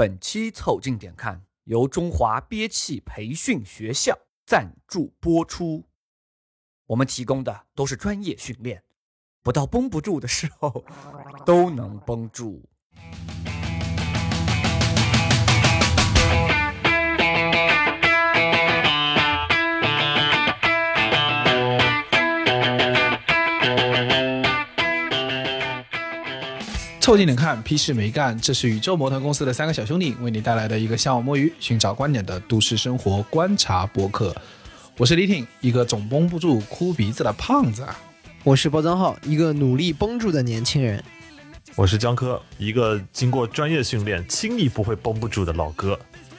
[0.00, 5.84] 本期凑近点看，由中华憋气培训学校赞助播出。
[6.86, 8.82] 我们提供的都是专业训练，
[9.42, 10.82] 不到绷不住的时候，
[11.44, 12.66] 都能绷住。
[27.10, 28.40] 凑近点看，屁事没干。
[28.40, 34.32] 这是宇宙模特公司的三个小兄弟为你带来的一个向往摸鱼、寻找观点的都市生活观察博客。
[34.96, 37.84] 我是李挺，一个总绷不住、哭鼻子的胖子。
[38.44, 41.02] 我是包装浩，一个努力绷住的年轻人。
[41.74, 45.98] 我是江科，一个经过专业训练、轻易不会绷不住的老哥。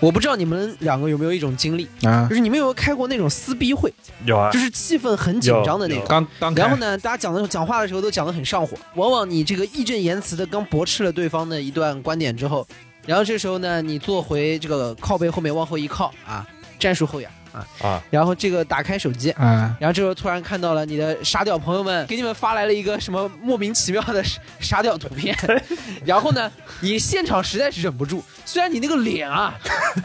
[0.00, 2.24] 我不知道你们两个有没有一种经历啊。
[2.30, 3.92] 就，是你们有没有开过那种撕逼会，
[4.24, 4.48] 有啊。
[4.52, 6.04] 就，是气氛很紧张的那种。
[6.08, 6.62] 刚刚开。
[6.62, 12.64] 然后呢，大家讲的讲话的时候都讲得很上火，往往你这个义正言辞的刚驳斥了对方的一段观点之后，
[13.06, 16.46] 然后这时候呢，你坐回这个靠背后面往后一靠啊，
[16.78, 25.36] 战术后仰啊，啊，然后这个打开手机，啊，然后这时候突然看到了你的沙雕朋友们给你们发来了一个什么莫名其妙的沙沙雕图片，
[26.06, 29.54] 然后呢，你现场实在是忍不住，虽然你那个脸啊，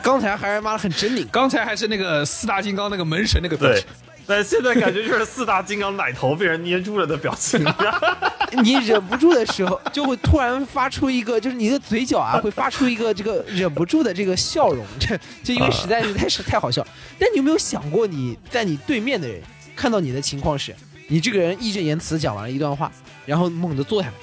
[0.02, 3.86] 刚才还是妈的很狰狞，刚才还是那个四大金刚那个门神那个表情。
[4.26, 7.62] 但现在感觉就是四大金刚奶头被人捏住了的表情。
[8.64, 16.86] 你忍不住的时候，就会突然发出一个，就是你的嘴角啊，会发出一个这个忍不住的这个笑容，这就因为实在是太是太好笑。
[17.18, 19.42] 但你有没有想过，你在你对面的人
[19.76, 20.76] 看到你的情况是，
[21.08, 22.92] 你这个人义正言辞讲完了一段话，
[23.26, 24.14] 然后猛地坐下来，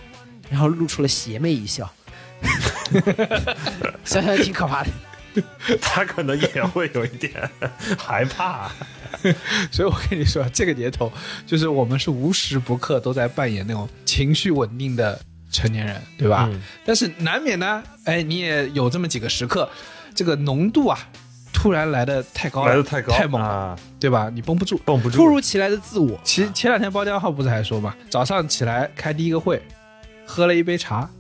[0.51, 1.91] 然后露出了邪魅一笑，
[4.05, 4.91] 想想也挺可怕的。
[5.81, 7.51] 他可能也会有一点
[7.99, 8.71] 害怕。
[9.71, 11.13] 所以我跟你说，这个年头
[11.47, 15.21] 就是我们是无时不刻都在扮演那种情绪稳定的
[15.51, 16.49] 成年人，对吧？
[16.51, 19.69] 嗯但是难免呢，哎，你也有这么几个时刻，
[20.15, 20.99] 这个浓度啊，
[21.53, 24.31] 突然来的太高了，来的太高，太猛了，啊，对吧？
[24.33, 24.79] 你绷不住。
[24.85, 25.17] 绷不住。
[25.17, 29.61] 突如其来的自我，其前两天包浆号不是还说嘛，早上起来开第一个会，
[30.25, 31.11] 喝了一杯茶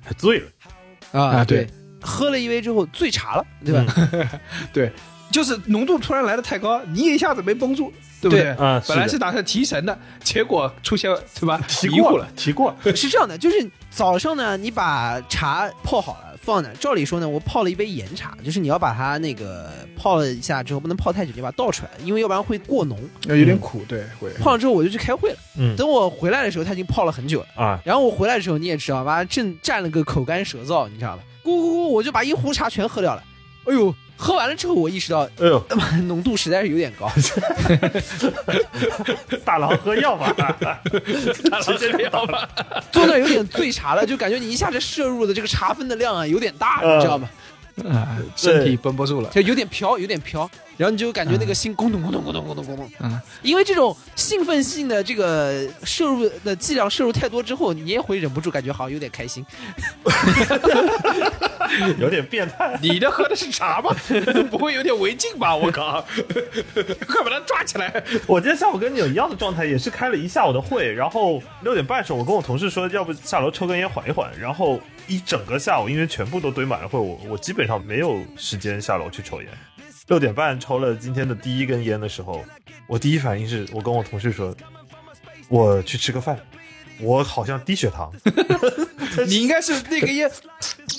[0.00, 1.70] 还醉了，啊对对，
[2.02, 4.10] 喝了一杯之后醉茶了，对吧？
[4.72, 4.92] 对，
[5.30, 8.54] 就是浓度突然来的太高，你也一下子没绷住，对不对？
[8.86, 11.60] 本来是打算提神的，结果出现对吧？
[11.68, 12.76] 提过了迷糊了，，提过。
[12.94, 16.68] 是这样的，就是早上呢，你把茶泡好了放那。
[16.74, 22.98] 照理说呢，我泡了一杯盐茶，就是你要把它那个泡了一下之后，不能泡太久，你把它倒出来，因为要不然会过浓。
[23.28, 24.30] 有点苦，对，会。
[24.40, 25.36] 泡了之后我就去开会了。
[25.56, 27.46] 嗯等我回来的时候，它已经泡了很久了。
[27.54, 31.22] 啊，然后我回来的时候，你也知道吧，正蘸了个口干舌燥，你知道吧？
[31.44, 33.22] 咕咕咕，我就把一壶茶全喝掉了。
[33.64, 35.64] 哎呦，喝完了之后，我意识到哎呦，
[36.06, 37.10] 浓度实在是有点高。
[39.44, 42.48] 大郎喝药吧， 大郎喝药吧。
[42.90, 47.28] 坐那有点醉茶了，就感觉你一下子摄入的这个茶分的量啊有点大，嗯你知道吗？
[47.88, 49.30] 啊，身体绷不住了。
[49.30, 59.44] 就有点飘，有点飘，然后你就感觉那个心咕咚咕咚咕咚咕咚咕咚，嗯，因为这种兴奋性的这个摄入的剂量摄入太多之后，你也会忍不住感觉好像有点开心。
[61.98, 62.78] 有点变态。
[62.82, 63.96] 你的喝的是茶吗？
[64.50, 65.56] 不会有点违禁吧？
[65.56, 66.04] 我靠！
[67.08, 68.04] 快把他抓起来！
[68.26, 79.50] 我今天下午跟你有一样的状态，也是开了一下午的会，然后六点半的时候，我跟我同事说，要不下楼抽根烟缓一缓，然后一整个下午，因为全部都堆满了会，我我基本上没有时间下楼去抽烟。
[80.08, 82.44] 六点半抽了今天的第一根烟的时候，
[82.86, 84.54] 我第一反应是我跟我同事说，
[85.48, 86.38] 我去吃个饭，
[87.00, 88.12] 我好像低血糖。
[89.26, 90.30] 你应该是那个烟，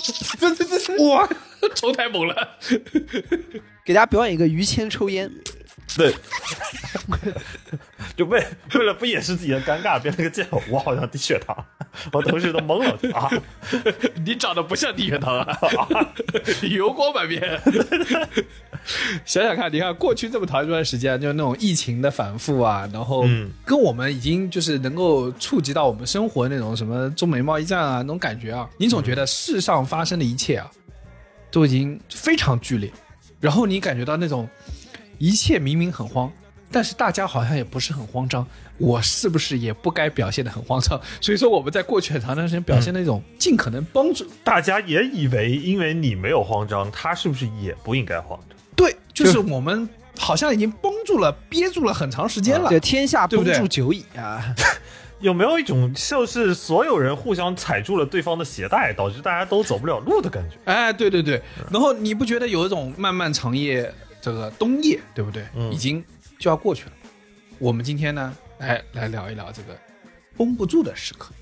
[1.09, 1.27] 哇，
[1.75, 2.57] 抽太猛了！
[3.83, 5.31] 给大家表演一个于谦抽烟，
[5.97, 6.15] 对，
[8.15, 8.45] 就为
[8.75, 11.55] 为了不掩饰自己的尴尬，编了个借口，我好像低血糖，
[12.11, 13.29] 我同事都懵了啊！
[14.23, 15.57] 你长得不像低血糖啊，
[16.69, 17.41] 油光满面。
[19.25, 30.69] 想想看，你看过去这么长一段时间，就是那种疫情的反复啊，然后嗯跟我们已经就是能够触及到我们生活那种什么中美贸易战啊那种感觉啊，你总觉得世上发生的一切啊，
[31.49, 32.91] 都已经非常剧烈，
[33.39, 34.47] 然后你感觉到那种
[35.17, 36.31] 一切明明很慌，
[36.73, 38.45] 但是大家好像也不是很慌张，
[38.79, 40.99] 我是不是也不该表现的很慌张？
[41.21, 48.57] 所以说我们在过去很长段时间表现那种尽可能帮助，大家也以为因为你没有慌张，他是不是也不应该慌张？
[48.75, 49.87] 对，就是我们
[50.17, 52.69] 好像已经绷住了、憋住了很长时间了。
[52.71, 54.43] 这天下对不住久矣啊！
[55.21, 60.57] 有没有一种就是所有人互相踩住了对方的鞋带，导致大家都走不了路的感觉？
[60.65, 61.41] 哎，对对对，
[61.71, 63.89] 然后你不觉得有一种漫漫长夜，
[64.19, 65.45] 这个冬夜，对不对？
[65.55, 66.03] 嗯已经
[66.43, 66.91] 就要过去了。
[67.57, 69.79] 我们今天呢，来来聊一聊这个
[70.35, 71.33] 绷不住的时刻。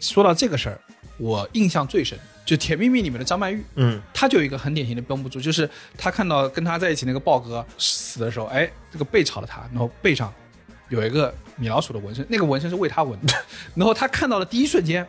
[0.00, 0.78] 说到这个事儿，
[1.16, 10.30] 我印象最深，就《甜蜜蜜》里面的张曼玉，嗯，她就有一个很典型的绷不住，就是她看到跟她在一起那个豹哥死的时候，哎，这个背朝了他，然后背上
[10.90, 13.32] 有一个米老鼠的纹身，那个纹身是为他纹的，
[13.74, 15.06] 然后她看到的第一瞬间，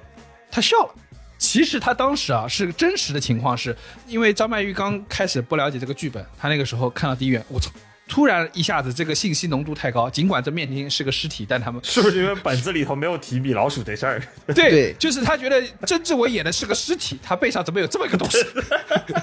[0.49, 0.95] 她笑了。
[1.37, 3.75] 其实他当时啊是真实的情况是，
[4.07, 7.69] 因为张曼玉刚开始不了解这个剧本，她那个时候看到第一眼，我操！
[8.07, 14.21] 突然一下子这个信息浓度太高，尽管这面厅是个尸体，但他们是不是因为本子里头没有提米老鼠这事儿？
[14.47, 18.37] 对，对就是他觉得曾志伟演的是个尸体，他背上怎么有这么一个东西？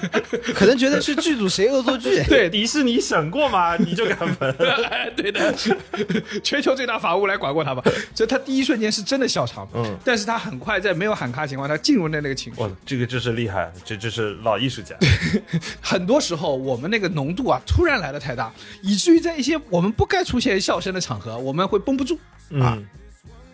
[0.53, 2.23] 可能觉得是剧组谁恶作剧。
[2.27, 3.75] 对，迪士尼审过吗？
[3.79, 4.51] 你就敢闻？
[4.89, 5.53] 哎，对的，
[6.43, 7.81] 全球最大法务来管过他吧？
[8.13, 14.95] 所以他第一瞬间是真的笑场，嗯，但是他很快在没有喊卡情况，下进入那那个情绪哇。，这个就是厉害，这这是老艺术家。
[15.81, 18.51] 很多时候我们那个浓度啊，突然来的太大，
[18.81, 22.17] 以至于在一些我们不该出现笑声的场合，我们会绷不住，
[22.49, 22.85] 嗯，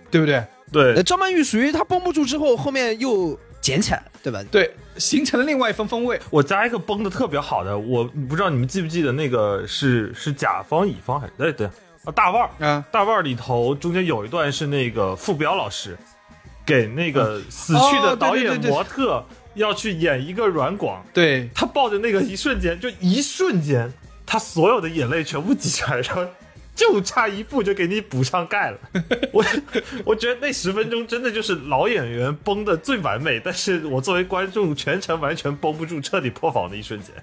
[0.10, 0.44] 对不对？
[0.72, 4.44] 对呃，张曼玉属于她绷不住之后，后面又捡起来，对吧？
[4.52, 6.20] 对，形成了另外一份风味。
[6.30, 15.98] 我加一个崩的特别好的，我不知道你们记不记得那个是是甲方乙方还是对对啊大腕儿啊大腕儿里头中间有一段是那个傅彪老师
[16.66, 19.24] 给那个死去的导演模特
[19.56, 23.92] 要去演一个软广，对，他抱着那个一瞬间，就一瞬间，
[24.26, 26.26] 他所有的眼泪全部挤出来，然后
[26.80, 28.80] 就差一步就给你补上盖了。
[29.34, 29.46] 我
[30.06, 37.14] 我觉得那十分钟真的就是老演员崩的最完美，但是我作为观众全程完全绷不住，彻底破防的一瞬间。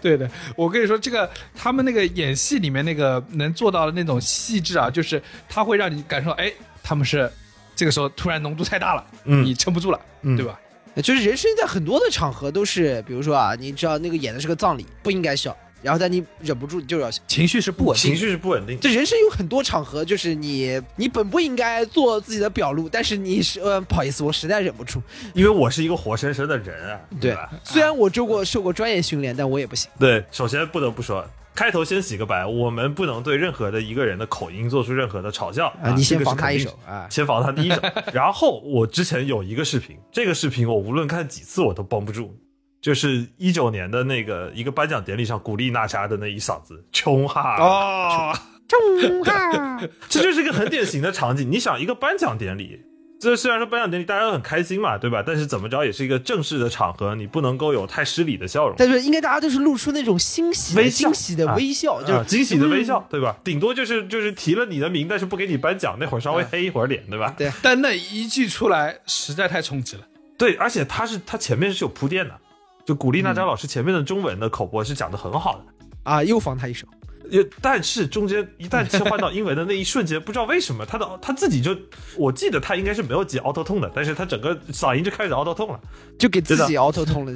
[0.00, 6.52] 对的，我跟你说，这个他们那个演戏里面那个能做到的那种细致啊，就是他会让你感受，哎，
[6.82, 7.30] 他们是
[7.76, 10.58] 这个时候突然浓度太大了，嗯你撑不住了，嗯对吧？
[10.96, 17.10] 就是人生在很多的场合都是，比如说啊，你知道那个演的是个葬礼，不应该笑，然后但你忍不住你就要。
[17.26, 18.78] 情绪是不稳定，情绪是不稳定。
[18.80, 25.02] 这人生有很多场合，就是你你本不应该做自己的表露，但是你是呃不好意思，我实在忍不住。
[25.34, 29.90] 因为我是一个活生生的人啊，对吧？， 虽然我受过受过专业训练，但我也不行。
[29.98, 31.24] 对，首先不得不说，
[31.54, 37.06] 开头先洗个白，我们不能对任何的一个人的口音做出任何的嘲笑啊，你先防他一手啊。
[37.10, 37.80] 先防他第一手。
[38.12, 42.34] 然后我之前有一个视频，这个视频我无论看几次我都绷不住，
[42.82, 48.36] 就是一九年的那个一个颁奖典礼上，古力娜扎的那一嗓子，穷哈哦，
[48.68, 49.80] 穷哈，
[50.10, 51.48] 这就是一个很典型的场景。
[51.48, 52.80] 你想，一个颁奖典礼，
[53.20, 55.22] 这虽然说颁奖典礼大家都很开心嘛，对吧？
[55.24, 58.74] 但是怎么着也是一个正式的场合，你不能够有太失礼的笑容。
[58.76, 63.36] 但是应该大家都是露出那种欣喜的、微笑惊喜的微笑，就啊，惊喜的微笑，对吧？
[63.44, 67.32] 顶多就是就是提了你的名，但是不给你颁奖，那会儿稍微黑一会儿脸，对吧？
[67.38, 70.02] 对但那一句出来实在太冲击了。
[70.36, 72.36] 对，而且他是他前面是有铺垫的，
[72.84, 75.64] 就古力娜扎老师前面的中文的口播是讲的很好的。
[76.04, 76.86] 啊，又防他一手。
[77.30, 81.74] 也，但是中间一旦切换到英文的那一瞬间， 不知道为什么他的他自己就，
[82.16, 85.80] 我记得他应该是没有挤 auto tone 的，但是他整个嗓音就开始 auto tone 了。
[86.18, 87.32] 就给自己 auto 痛了。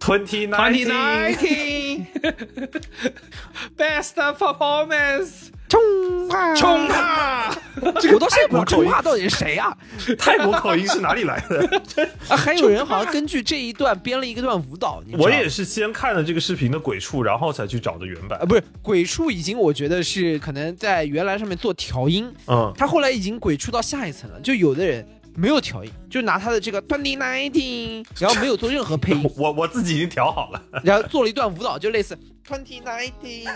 [0.00, 2.06] Twenty nineteen，nineteen
[3.78, 7.58] best performance，冲啊，冲啊！
[7.98, 9.74] 这个我到现在不知道冲啊到底是谁啊？
[10.18, 12.10] 泰国口音是哪里来的？
[12.28, 15.02] 啊，还有人好像根据这一段编了一个段舞蹈。
[15.06, 18.44] 你知道吗我也是先看了这个视频的鬼畜，然后才去找的原版啊，。
[18.44, 24.38] 不是鬼畜已经，我觉得是可能在原来上面做调音，嗯，他后来已经鬼畜到下一层了。
[24.40, 30.62] 就有的人没有调音，就拿他的这个 twenty nineteen，然后没有做任何配音， 我我自己已经调好了。
[30.84, 33.46] 然后做了一段舞蹈，就类似 twenty nineteen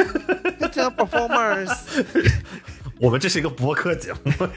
[0.97, 1.77] performance。
[2.99, 4.49] 我们这是一个博客节目，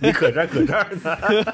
[0.00, 1.52] 你可这儿可这儿呢。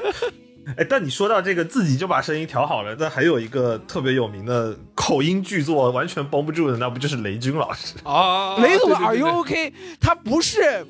[0.77, 7.95] 哎，但你说到这个自己就把声音调好了，但还有一个特别有名的口音巨作，完全绷不住的，那不就是雷军老师？
[8.05, 9.73] 哦，雷总的 Are you OK？
[10.01, 10.87] 他不是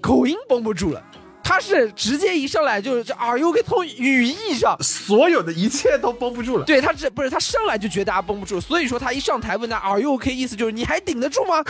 [0.00, 1.02] 口音绷不住了，
[1.47, 4.77] 他是直接一上来就是这 Are you OK 从语义上。
[4.81, 6.65] 所有的一切都绷不住了。
[6.65, 11.63] 对他这不是他上来就觉得大家绷不住，所以说他一上台问他 Are you OK，意思就是你还顶得住吗？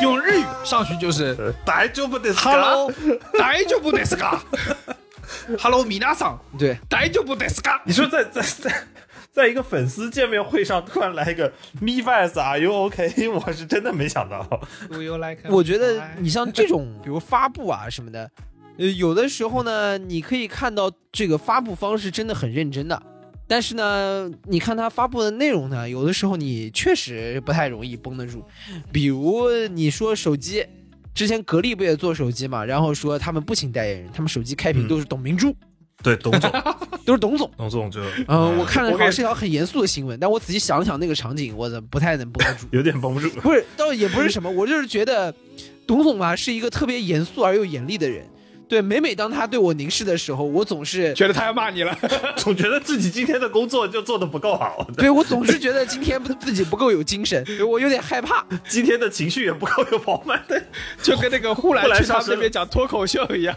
[0.00, 2.90] 用日语上去就是呃大丈夫ですか Hello，
[3.38, 4.38] 大丈夫ですか？
[5.58, 7.80] Hello，皆さん，对，大丈夫ですか？
[7.84, 8.72] 你说在在在
[9.35, 11.51] 在一个粉丝见面会上突然来一个
[11.81, 13.27] Me Vice Are You OK？
[13.27, 14.41] 我是真的没想到。
[14.89, 15.39] Do you like？
[15.49, 18.31] 我觉得你像这种，比如发布啊什么的，
[18.77, 23.03] 呃， 有的时候呢，你可以看到这个发布方式真的很认真的，
[23.45, 28.41] 但是呢，你看他发布的内容呢，有的时候你确实不太容易绷得住。
[28.89, 30.65] 比如你说手机，
[31.13, 35.53] 之前格力不也做手机嘛，然后说他们不请代言人，他们手机开屏都是董明珠，
[36.05, 36.51] 对，董总，
[37.03, 37.49] 都是董总。
[37.57, 42.67] 董总就嗯、我看了好像是条很严肃的新闻，但我仔细想了想那个场景，我不太能绷得住。
[42.77, 43.27] 有点绷不住。
[43.41, 45.33] 不是，倒也不是什么，我就是觉得
[45.87, 48.23] 董总吧是一个特别严肃而又严厉的人。
[48.67, 51.97] 对，每每当他对我凝视的时候，我总是觉得他要骂你了。
[52.37, 58.45] 总觉得自己今天的工作就做的不够好，对我总是觉得今天不自己不够有精神，我有点害怕。
[58.67, 60.43] 今天的情绪也不够有饱满。
[60.47, 60.61] 对，
[61.01, 63.55] 就跟那个呼兰去他们那边讲脱口秀一样，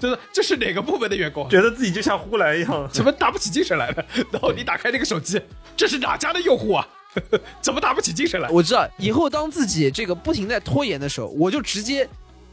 [0.00, 1.48] 就是这是哪个部门的员工？
[1.48, 2.88] 觉得自己就像呼兰一样。
[2.92, 4.04] 怎么打不起精神来了？
[4.32, 5.40] 然后你打开那个手机，
[5.76, 6.86] 这是哪家的用户啊？
[7.60, 8.48] 怎么打不起精神来？
[8.50, 12.08] 我知道以后当自己这个不停在拖延的时候，我就直接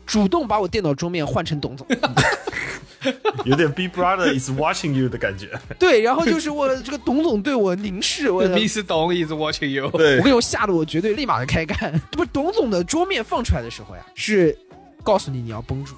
[0.05, 1.85] 主动把我电脑桌面换成董总。
[3.45, 5.51] 有点 Big Brother is watching you 的感觉。
[5.77, 9.87] 对，然后就是我这个董总对我凝视，我的 Miss Dong is watching you。
[9.91, 11.91] 对我跟你说，吓得我绝对立马就开干。
[12.09, 14.57] 这不，董总的桌面放出来的时候呀，是
[15.03, 15.93] 告诉你你要绷住。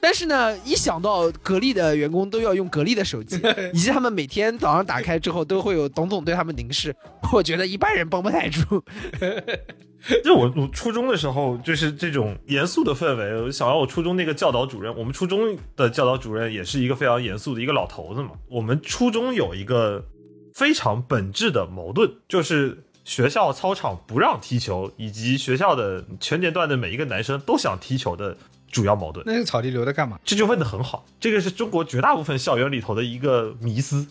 [0.00, 3.40] 但是呢，一想到格力的员工都要用格力的手机，
[3.72, 6.92] 以及他们每天早上打开之后都会有董总对他们凝视，
[7.32, 8.82] 我觉得一般人绷不太住。
[10.24, 13.42] 就我我初中的时候，就是这种严肃的氛围。
[13.42, 18.30] 我想到我初中那个教导主任，我们初中的教导主任也是一个非常严肃的一个老头子嘛。
[18.48, 20.06] 我们初中有一个
[20.54, 28.36] 非常本质的矛盾，就是学校操场不让踢球，以及学校的全年段的每一个男生都想踢球的
[28.70, 29.22] 主要矛盾。
[29.26, 30.18] 那个草地留着干嘛？
[30.24, 34.06] 这就问的很好，这个是中国绝大部分校园里头的一个迷思，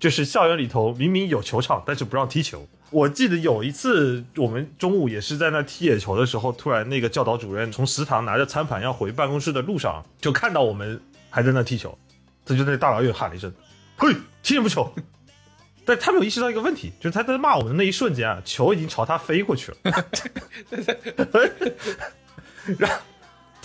[0.00, 2.66] 就是校园里头明明有球场，但是不让踢球。
[2.90, 11.98] 我记得有一次我们中午也是在那踢野球的时候，突然那个教导主任从食堂拿着餐盘要回办公室的路上，就看到我们还在那踢球，
[12.44, 13.52] 他就那大老远喊了一声
[13.98, 14.92] ：“嘿，踢什么球？”
[15.84, 19.78] 但他没有意识到一个问题，就是他在骂我们的那一瞬间啊，球已经朝他飞过去了。
[22.78, 22.96] 然后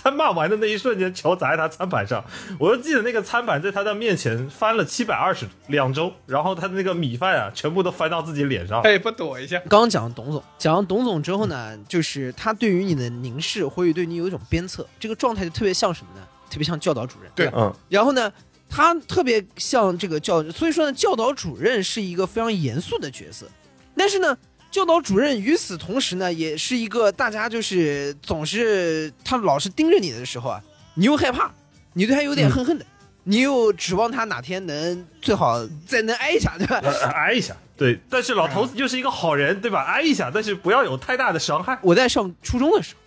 [0.02, 2.24] 他骂完的那一瞬间，球砸在他餐盘上，
[2.58, 8.82] 我就记得那个餐盘在他的面前翻了七百二十两周，然后他的那个米饭啊，全部都翻到自己脸上。
[8.82, 9.58] 哎，不躲一下。
[9.68, 16.26] 刚刚讲了董总，讲完董总之后呢，就是他对于你的凝视会对你有一种鞭策，这个状态就特别像什么呢？
[16.50, 17.30] 特别像教导主任。
[17.34, 18.32] 对吧嗯，然后呢，
[18.68, 23.46] 他特别像这个教，所以说呢，教导主任是一个非常严肃的角色。
[23.94, 24.36] 但是呢，
[24.72, 30.62] 教导主任与此同时呢，也是一个大家就是总是他老是盯着你的时候啊，
[30.94, 31.52] 你又害怕，
[31.92, 32.86] 你对他有点恨恨的，
[33.24, 36.80] 你又指望他哪天能最好再能挨一下，对吧？
[36.82, 38.00] 呃挨一下，对。
[38.08, 39.84] 但是老头子就是一个好人，对吧？
[39.84, 41.78] 挨一下，但是不要有太大的伤害。
[41.82, 43.00] 我在上初中的时候，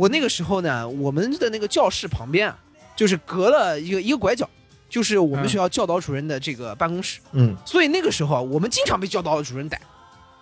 [0.00, 2.58] 我那个时候呢，我们的那个教室旁边啊，
[2.96, 4.50] 就是隔了一个一个拐角，
[4.88, 7.20] 就是我们嗯学校教导主任的这个办公室。
[7.30, 9.80] 嗯，所以那个时候啊，我们经常被教导主任逮，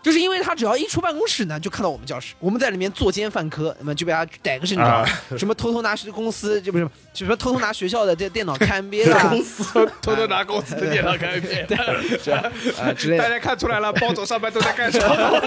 [0.03, 5.07] 就是因为他只要一出办公室呢，就看到我们教室，我们在里面作奸犯科，那么就被他逮个正着，啊
[5.39, 9.63] 什么偷偷拿公司，就不是什么偷偷拿学校的这电脑看 NBA 啦，公司
[10.03, 11.65] 偷偷拿 公司的电脑看片，
[12.83, 13.23] 啊之类的。
[13.23, 15.41] 大家看出来了，包总上班都在干什么？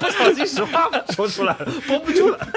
[0.00, 2.48] 不小心实话说出来了，绷不住了。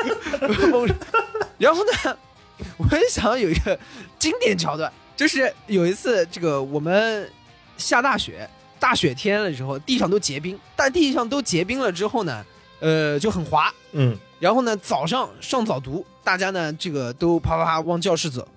[1.59, 2.17] 然后呢，
[2.77, 3.77] 我很想有一个
[4.17, 7.29] 经典桥段，就是有一次这个我们
[7.77, 8.49] 下大雪，
[8.81, 12.43] 大雪天了之后，地上都结冰，但地上都结冰了之后呢，
[12.79, 13.71] 呃，就很滑。
[13.91, 18.47] 嗯，然后呢，早上上早读，大家呢这个都啪啪啪往教室走。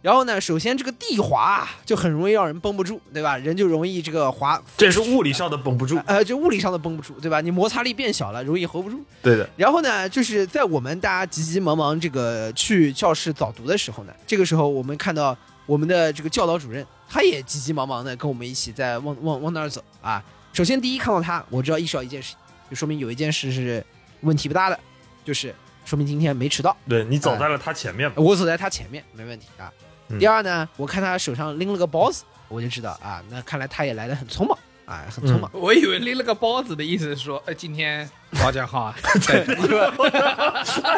[0.00, 3.36] 然后呢，首先这个地滑啊就很容易让人绷不住，对吧？
[3.36, 6.00] 人就容易这个滑，这是物理上的绷不住。
[6.06, 7.40] 呃，就物理上的绷不住，对吧？
[7.40, 9.04] 你摩擦力变小了，容易 hold 不住。
[9.20, 20.22] 对的，然后呢，就是在我们大家急急忙忙这个去教室早读的时候呢，这个时候我们看到我们的这个教导主任，他也急急忙忙的跟我们一起在往往往那儿走啊。
[20.52, 22.34] 首先第一看到他，我知道意识到一件事，
[22.70, 23.84] 就说明有一件事是
[24.22, 24.78] 问题不大的，
[25.24, 28.14] 就是说明今天没迟到，对你走在了他前面嘛。
[28.16, 29.72] 我走在他前面，没问题啊。
[30.08, 35.50] 嗯第二呢，我看他手上拎了个包子，我就知道啊，那看来他也来的很匆忙啊，很匆忙。
[35.52, 38.08] 我以为拎了个包子的意思是说，呃，今天
[38.40, 38.94] 包讲好啊，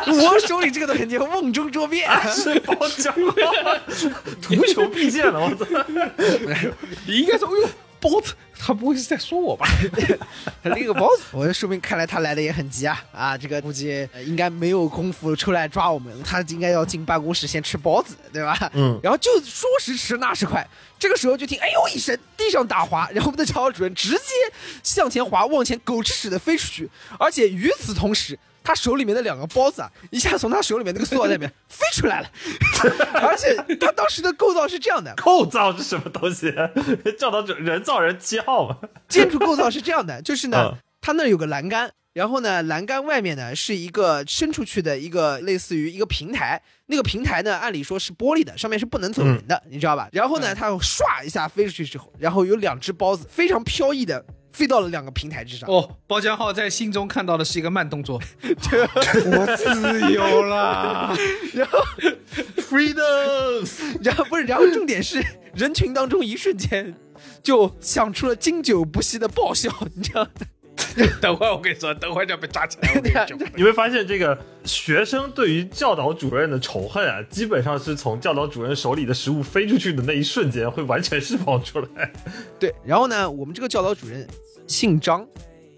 [0.06, 2.06] 我手里这个东西叫瓮中捉鳖。
[2.30, 3.12] 是包浆，
[4.42, 5.64] 图穷匕见了，我操！
[7.06, 7.68] 你 应该说，哎呦，
[8.00, 9.66] 包子，他不会是在说我吧？
[10.62, 13.36] 他拎个包子，我说明看来他来的也很急啊啊！
[13.36, 18.70] 这个估计呃应该没有功夫出来抓我们，他应该要进办公室先吃包子，对吧？
[18.74, 20.66] 嗯，然后就说时迟那时快，
[20.98, 24.18] 这个时候就听哎呦一声，地上打滑，然后我们的教导主任直接
[24.82, 26.88] 向前滑，往前狗吃屎的飞出去，
[27.18, 28.38] 而且与此同时。
[28.62, 32.30] 他手里面的两个包子啊，一下从他手里面那个塑料袋里面飞出来了，
[33.20, 36.52] 而且他当时的构造是这样的，构造是什么东西？
[37.18, 38.76] 叫他人造人七号嘛？
[39.08, 50.08] 建筑构造是这样的， 就是呢嗯，它那有个栏杆，然后呢，栏杆外面呢是一个伸出去的一个类似于一个平台，那个平台呢，按理说是玻璃的，上面是不能走人的，你知道吧？
[50.12, 55.68] 然后呢，它唰一下飞出去之后，然后有两只包子非常飘逸的飞到了两个平台之上。
[55.68, 61.16] 哦，包浆浩在心中看到的是一个慢动作， 我自由了。
[61.54, 61.78] 然后
[62.56, 63.68] ，Freedom，
[64.02, 65.24] 然后不是，然后重点是
[65.54, 66.94] 人群当中一瞬间
[67.42, 70.30] 就想出了经久不息的爆笑，你知道吗？
[71.20, 72.88] 等会儿我跟你说，等会儿就要被抓起来。
[72.94, 82.12] 我跟你讲，你会发现这个学生对于教导主任的仇恨啊，基本上是从教导主任手里的食物飞出去的那一瞬间会完全释放出来。
[82.58, 84.26] 对，然后呢，我们这个教导主任
[84.66, 85.26] 姓张，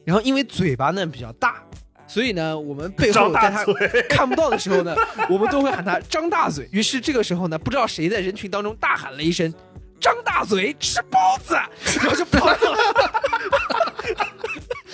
[0.04, 1.62] 然后因为嘴巴呢比较大，
[2.06, 3.64] 所以呢，我们背后大在他
[4.08, 4.96] 看不到的时候呢，
[5.28, 6.68] 我们都会喊他张大嘴。
[6.72, 9.52] 于是这个时候呢，不知道谁在人群当中大喊了一声
[10.00, 11.54] “张大嘴吃包子”，
[12.00, 12.78] 然后就跑走了。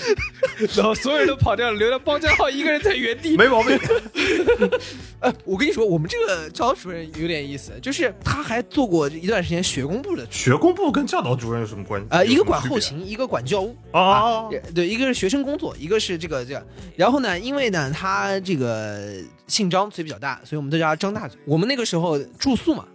[0.76, 3.36] 然后所有人都跑掉了，留了包浆浩一个人在原地。
[3.36, 3.78] 没毛病。
[5.20, 12.06] 呃，我跟你说，我们这个教导主任有点意思，就是他还做过一段时间学工部的，学工部跟教导主任有什么关系？
[12.10, 13.76] 呃，一个管后勤，一个管教务。
[13.92, 16.66] 哦，也对，一个是学生工作，一个是这个这个。
[16.96, 21.38] 然后呢，因为呢，他这个姓张，嘴比较大，所以我们都叫他张大嘴。
[21.46, 22.86] 我们那个时候住宿嘛，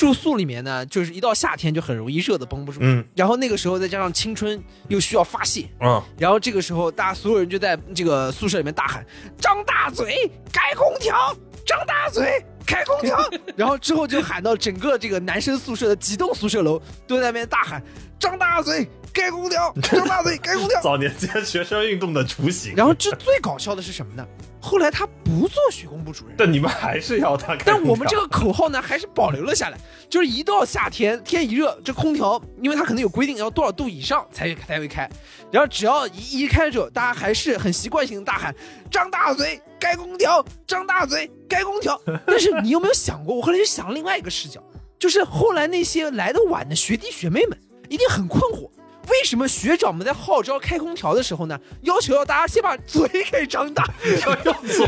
[0.00, 2.78] 住宿里面呢，就是一到夏天就很容易热的绷不住。
[2.80, 9.04] 嗯然后那个时候再加上青春又需要发泄，嗯，然后这个时候大家所有人就在这个宿舍里面大喊
[9.36, 13.22] ：“张大嘴开空调，张大嘴开空调。
[13.54, 17.82] ”然后之后就喊到整个这个男生宿舍的几栋宿舍楼都在那边大喊
[18.18, 20.80] ：“张大嘴开空调，张大嘴开空调。
[20.82, 22.72] ”早年间学生运动的雏形。
[22.74, 24.26] 然后这最搞笑的是什么呢？
[24.60, 27.56] 后来他不做学工部主任，但你们还是要他。
[27.64, 35.08] 但我们这个口号呢还是保留了下来，就是一到夏天天一热，这空调因为它可能有规定要多少度以上才才会开，
[35.50, 38.54] 然后只要一一开之后，大家还是很习惯性的大喊
[38.90, 42.00] 张大嘴开空调，张大嘴开空调。
[42.26, 43.34] 但是你有没有想过？
[43.34, 44.62] 我后来就想了另外一个视角，
[44.98, 47.58] 就是后来那些来的晚的学弟学妹们
[47.88, 48.70] 一定很困惑。
[49.10, 53.84] 为什么学长们在号召开空调的时候呢，要求要大家先把嘴给张大？
[54.26, 54.86] 要用嘴。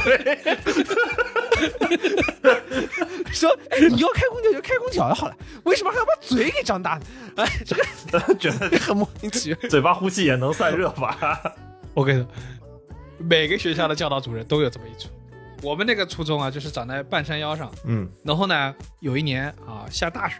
[3.33, 7.03] 说、哎、你要开空调就开空调就好了，为什么还要把嘴给张大呢？
[7.37, 9.59] 哎，这个 觉得很莫名其妙。
[9.69, 11.41] 嘴巴呼吸也能散热吧？
[11.95, 12.29] 我跟你说，
[13.19, 15.09] 每个学校的教导主任都有这么一出。
[15.63, 20.37] 我们那个初中啊，就是长在半山腰上，嗯，然后呢，有一年啊下大雪，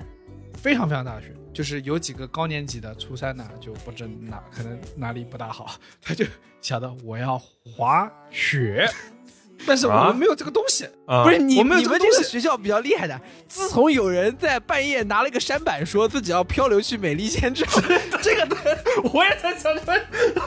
[0.61, 6.25] 非常非常大的雪，就是有几个高年级的初三呢就不知哪可能哪里不大好， 他就
[6.61, 8.87] 想到我要滑雪，
[9.67, 11.25] 但是我啊们没有这个东西，啊？
[11.25, 17.81] 不是你我没有你们这个学校比较厉害的，自从有人在半夜拿了一个山板，说自己要漂流去美利坚之后，
[18.23, 18.49] 这个
[19.13, 19.83] 我也在想着，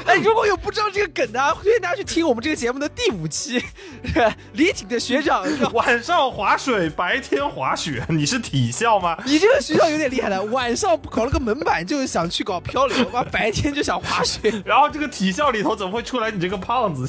[0.05, 3.63] 哎，如果有不知道这个梗的啊，推荐大家去听我们这个节目的第五期，
[4.53, 9.17] 李挺的学长晚上滑水，白天滑雪，你是体校吗？
[9.25, 14.51] 你这个学校有点厉害的，晚上搞了个门板，就是想去搞漂流，完白天就想滑雪。
[14.65, 17.05] 然后这个体校里头怎么会出来你这个胖子？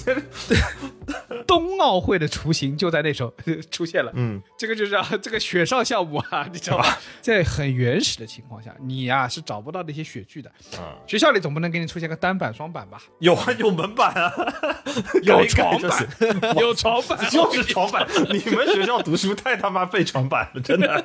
[1.47, 3.33] 冬奥会的雏形就在那时候
[3.71, 4.13] 出现了。
[4.15, 6.99] 嗯，这个就是啊， 这个雪上项目啊，你知道吧？
[7.23, 10.51] 在很原始的情况下，你呀、是找不到那些雪具的。
[10.77, 13.01] 啊，学校里总不能给你出现个单板、双板吧？
[13.21, 14.31] 有啊，有门板啊，
[15.23, 16.09] 有床板，
[16.61, 18.07] 有床板，就是床板。
[18.31, 21.05] 你们学校读书太他妈费床板了，真的。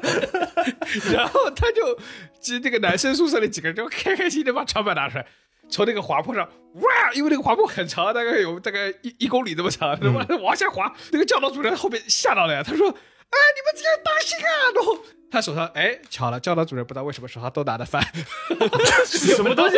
[1.13, 1.97] 然后他就，
[2.41, 5.25] 其实那个男生宿舍里几个人就开开心心的把床板拿出来，
[5.72, 10.94] 从那个滑坡上哇，因为那个滑坡很长，大概有大概一一公里这么长，他妈 往下滑。
[11.12, 14.98] 那个教导主任后面吓到了呀，他说：“哎，你们这样当心啊！”然后
[15.32, 18.02] 他手上哎，巧了，教导主任不知道为什么手上都拿着饭
[19.06, 19.70] 什么东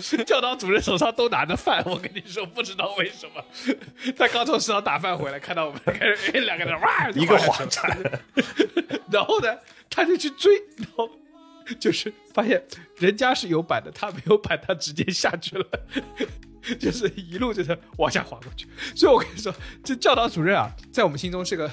[0.00, 0.24] 西？
[0.24, 3.44] 教导主任手上都拿着饭，我跟你说，不知道为什么，
[4.16, 7.96] 他刚从食堂打饭回来，看到我们开始哎两个人哇，一个滑滑铲，
[9.10, 9.54] 然后呢，
[9.90, 11.10] 他就去追，然后
[11.78, 12.62] 就是发现
[12.96, 15.66] 人家是有板的，他没有板，他直接下去了，
[16.78, 18.66] 就是一路就是往下滑过去。
[18.94, 21.70] 所以我跟你说，这教导主任啊，在我们心中是个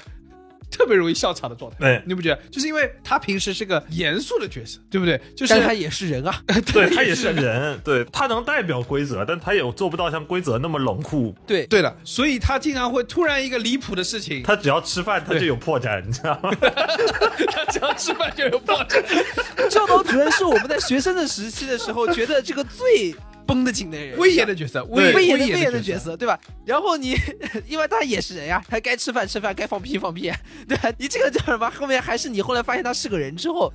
[0.72, 1.76] 特特别容易笑场的状态。
[1.78, 2.42] 对你不觉得？
[2.50, 5.16] 就是因为他平时是个严肃的角色，对不对？
[5.36, 6.34] 就是但是他也是人啊，
[6.74, 11.32] 对他也是人，对他能代表规则，但他也做不到像规则那么冷酷。
[11.46, 16.50] 对对了，所以他经常会突然一个离谱的事情，他只要吃饭，他就有破绽，你知道吗？
[16.60, 19.68] 他只要吃饭就有破绽。
[19.70, 23.14] 教导主任是我们在学生的时期的时候觉得这个最
[23.46, 26.16] 绷得紧的人，威严的角色，威威严的威威严的角角色。
[26.16, 26.38] 对吧？
[26.64, 27.16] 然后你，
[27.66, 30.32] 因为他也是人呀，他该吃饭吃饭，该放屁放屁，
[30.68, 30.92] 对吧？
[30.98, 31.70] 你这个叫什么？
[31.70, 33.72] 后面还是你后来发现他是个人之后，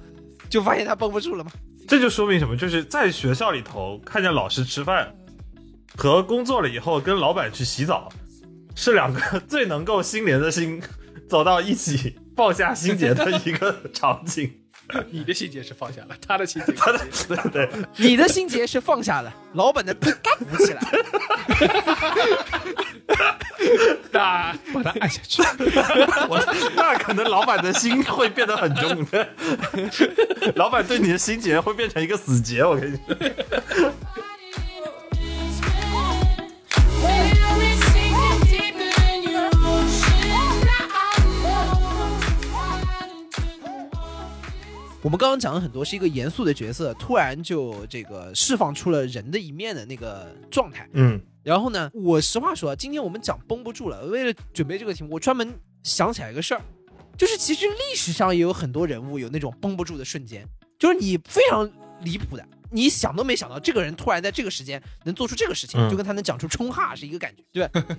[0.50, 1.52] 就发现他绷不住了嘛？
[1.88, 2.56] 这就说明什么？
[2.56, 5.14] 就是在学校里头看见老师吃饭，
[5.96, 8.10] 和工作了以后跟老板去洗澡，
[8.76, 10.82] 是两个最能够心连的心
[11.30, 14.52] 走到一起放下心结的一个场景。
[15.12, 20.82] 你的心结是放下了，他的心结他的对 对， 你的心结是放下了，老板的该鼓起来。
[24.12, 25.42] 那把他按下去。
[26.30, 26.42] 我
[26.76, 29.28] 那可能老板的心会变得很重的，
[30.56, 32.64] 老板对你的心结会变成一个死结。
[32.64, 33.16] 我跟你说，
[45.04, 50.90] 我们刚刚讲了很多，是一个严肃的角色，突然就这个释放出了人的一面的那个状态。
[50.94, 54.06] 嗯然后呢，我实话说，今天我们讲绷不住了。
[54.08, 55.50] 为了准备这个题目，我专门
[55.82, 56.62] 想起来一个事儿，
[57.16, 60.46] 就是其实历史上也有很多人物有那种绷不住的瞬间，
[60.78, 67.98] 就是你非常离谱的，你想都没想到，这个人突然在这个时间能做出这个事情，嗯就跟他能讲出冲哈是一个感觉，对吧？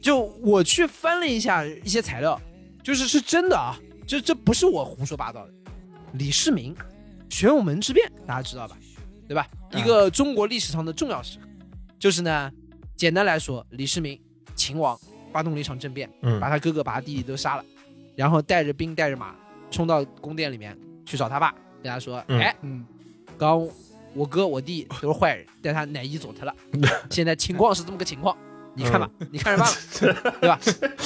[0.00, 2.40] 就我去翻了一下一些材料，
[2.80, 3.76] 就是是真的啊，
[4.06, 5.52] 这这不是我胡说八道的。
[6.14, 6.74] 李世民，
[7.28, 8.76] 玄武门之变，大家知道吧？
[9.28, 9.46] 对吧？
[9.72, 11.46] 一个中国历史上的重要时刻，
[11.98, 12.50] 就是呢，
[12.96, 14.20] 简单来说，李世民
[14.54, 14.98] 秦王
[15.32, 16.38] 发动了一场政变，嗯。
[16.38, 17.64] 把他哥哥、把他弟弟都杀了，
[18.14, 19.34] 然后带着兵带着马
[19.70, 22.38] 冲到宫殿里面去找他爸，跟他说：“嗯。
[22.38, 22.84] 哎，嗯，
[23.36, 23.66] 刚
[24.14, 26.54] 我哥我弟都是坏人，带他奶姨走他了，
[27.10, 28.36] 现在情况是这么个情况，
[28.74, 30.60] 你看吧，你看着办吧，对吧？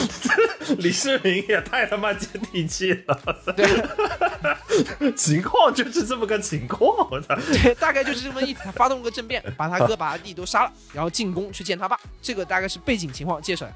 [0.79, 3.21] 李世民也太他妈接地气了，
[3.57, 7.35] 对情况就是这么个情况，我操！
[7.37, 8.61] 对，大概就是这么意思。
[8.65, 11.99] 他发动了个政变，把他哥把他弟都杀了，然后进宫去见他爸。
[12.21, 13.67] 这个大概是背景情况介绍。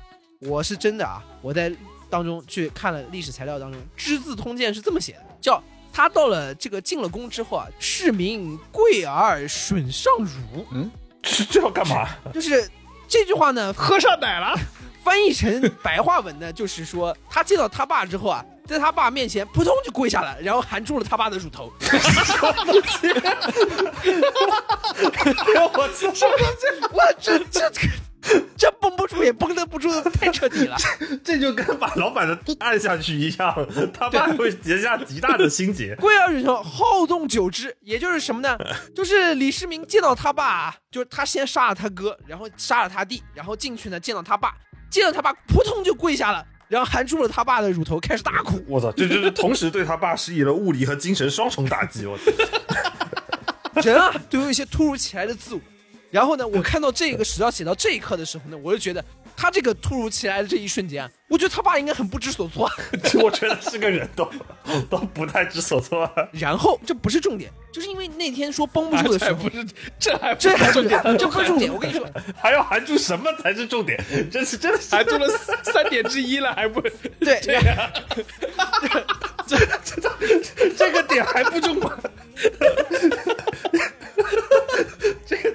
[0.40, 1.72] 我是真的啊，我在
[2.11, 10.66] 当中去看了历史材料当中，《只字通鉴》是这么写的，叫他到了这个进了宫之后啊，市民贵而损上儒，
[11.22, 12.09] 这 这要干嘛？
[12.35, 12.68] 就是
[13.09, 14.59] 这句话呢，喝上奶了。
[15.05, 21.73] 翻译成白话文呢，就是说他见到他爸之后啊，在他爸面前扑通就跪下了，然后含住了他爸的乳头。
[25.75, 26.09] 我操！
[26.93, 27.81] 我，这这这
[28.57, 30.77] 这绷不住也绷得不住，太彻底了。
[31.25, 33.55] 这就跟把老板的按下去一样，
[33.93, 35.95] 他爸会结下极大的心结。
[36.01, 38.57] 贵而忍受，好动久之，也就是什么呢？
[38.95, 44.55] 就是李世民见到他爸，就是他先杀了他哥，然后杀了他弟，然后进去呢见到他爸，
[44.89, 48.63] 见到他爸扑通就跪下了，然后含住了他爸的乳头，开始大哭。
[48.69, 48.93] 我操！
[48.93, 52.07] 这这是同时对他爸施以了物理和精神双重打击。
[52.07, 52.23] 我操！
[53.83, 55.61] 人啊，都有一些突如其来的自我。
[56.12, 59.03] 然后呢，我看到这个史料写到这一刻的时候呢，我就觉得
[59.35, 62.70] 他这个突如其来的这一瞬间啊，我觉得他爸应该很不知所措。
[63.22, 64.31] 我觉得是个人都
[64.90, 66.09] 都不太知所措。
[66.33, 69.66] 然后这不是重点，就是因为那天说绷不住的时候不，是，
[69.98, 71.72] 这还不这还重点，这不是重点。
[71.72, 73.98] 我跟你说，还要含住什么才是重点？
[74.31, 75.27] 这是真的是 还做了
[75.62, 76.79] 三点之一了，还不
[77.20, 77.40] 对，
[80.77, 81.98] 这个点还不重吗？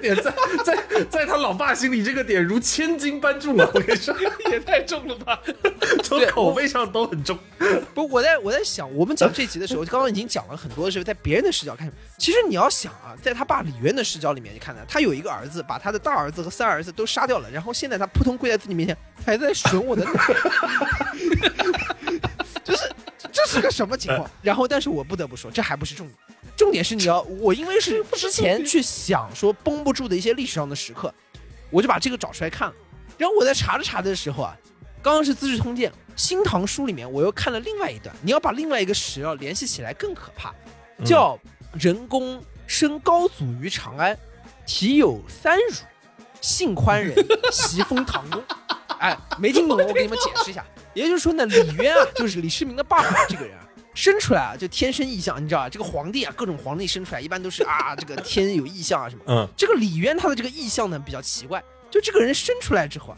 [0.00, 0.32] 这个点在
[0.64, 3.68] 在在他老爸心里，这个点如千斤般重啊！
[3.74, 4.14] 我跟你说，
[4.50, 5.40] 也太重了吧？
[6.02, 7.38] 从口味上都很重。
[7.94, 20.12] 不，我在我在想，我们讲这集的时候，刚刚已经讲了很多的时候，在别人的视角看，其实你要想啊，在他爸李渊的视角里面，你看呢，他有一个儿子，把他的大儿子和三儿子都杀掉了，然后现在他扑通跪在自己面前，还在吮我的奶，
[22.64, 22.90] 就是
[23.32, 24.30] 这是个什么情况？
[24.42, 26.16] 然后，但是我不得不说，这还不是重点，
[26.58, 31.14] 重点是你要，我因为是 之前去想说绷不住的一些历史上的时刻，
[31.70, 32.74] 我就把这个找出来看了，
[33.16, 34.56] 然后我在查着查着的时候啊，
[35.00, 38.12] 刚刚是《资治通鉴》《新唐书》里面，我又看了另外一段。
[38.22, 40.52] 你要把另外一个史料联系起来更可怕，
[41.04, 41.38] 叫
[41.78, 44.18] “人工生高祖于长安，
[44.66, 45.74] 体有三乳，
[46.40, 47.14] 性宽仁，
[47.52, 48.42] 袭封唐公。”
[48.98, 50.66] 哎，没听懂，我给你们解释一下。
[50.92, 53.67] 也就是说呢，李渊啊，就是李世民的爸爸这个人啊，
[53.98, 55.68] 生出来啊就天生异象，你知道啊？
[55.68, 59.22] 这个皇帝啊，各种皇帝生出来一般都是啊， 这个天有异象啊什么。
[59.26, 63.16] 嗯，这个李渊他的这个异象呢比较奇怪，就这个人生出来之后啊，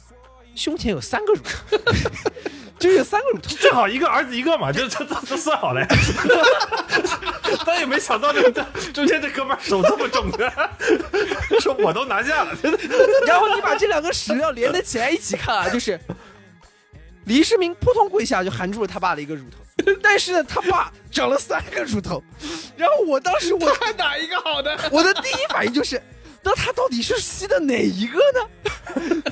[0.55, 1.77] 胸前有三个乳头，
[2.81, 3.55] 就是有三个乳头。
[3.57, 5.89] 正好一个儿子一个嘛，就 这这这算好了呀。
[7.67, 8.65] 但也没想到这个
[8.95, 10.51] 中间这哥们儿手这么重的，
[11.61, 12.57] 说我都拿下了，
[13.27, 16.01] 然后你把这两个史料连得起来一起看啊，就是
[17.27, 19.59] 李世民扑通跪下就含住了他爸的一个乳头，
[20.03, 22.23] 但是呢，他爸长了三个乳头。
[22.77, 24.79] 然后我当时我看哪一个好的？
[24.91, 26.01] 我的第一反应就是，
[26.43, 29.23] 那他到底是吸的哪一个呢？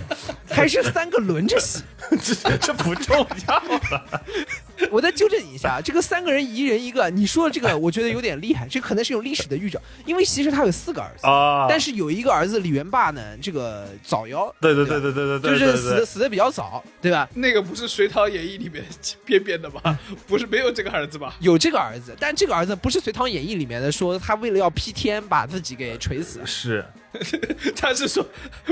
[0.59, 1.83] 还是三个轮着洗？
[2.21, 4.21] 这 这不重要了。
[4.91, 17.29] 我再纠正你一下，这个三个人一人一个，你说的这个我觉得有点厉害，这可能是有历史的预兆，因为其实他有四个儿子，啊但是有一个儿子李元霸呢，这个早夭，对对对对对对对，就是对对死的死的比较早，对吧？
[17.35, 18.85] 那个不是《隋唐演义》里面
[19.25, 19.99] 编编的吧？
[20.27, 21.35] 不是没有这个儿子吧？
[21.41, 26.85] 有这个儿子，但这个儿子不是《隋唐演义》里面的说他为了要劈天把自己给锤死，是。
[27.77, 28.25] 他是说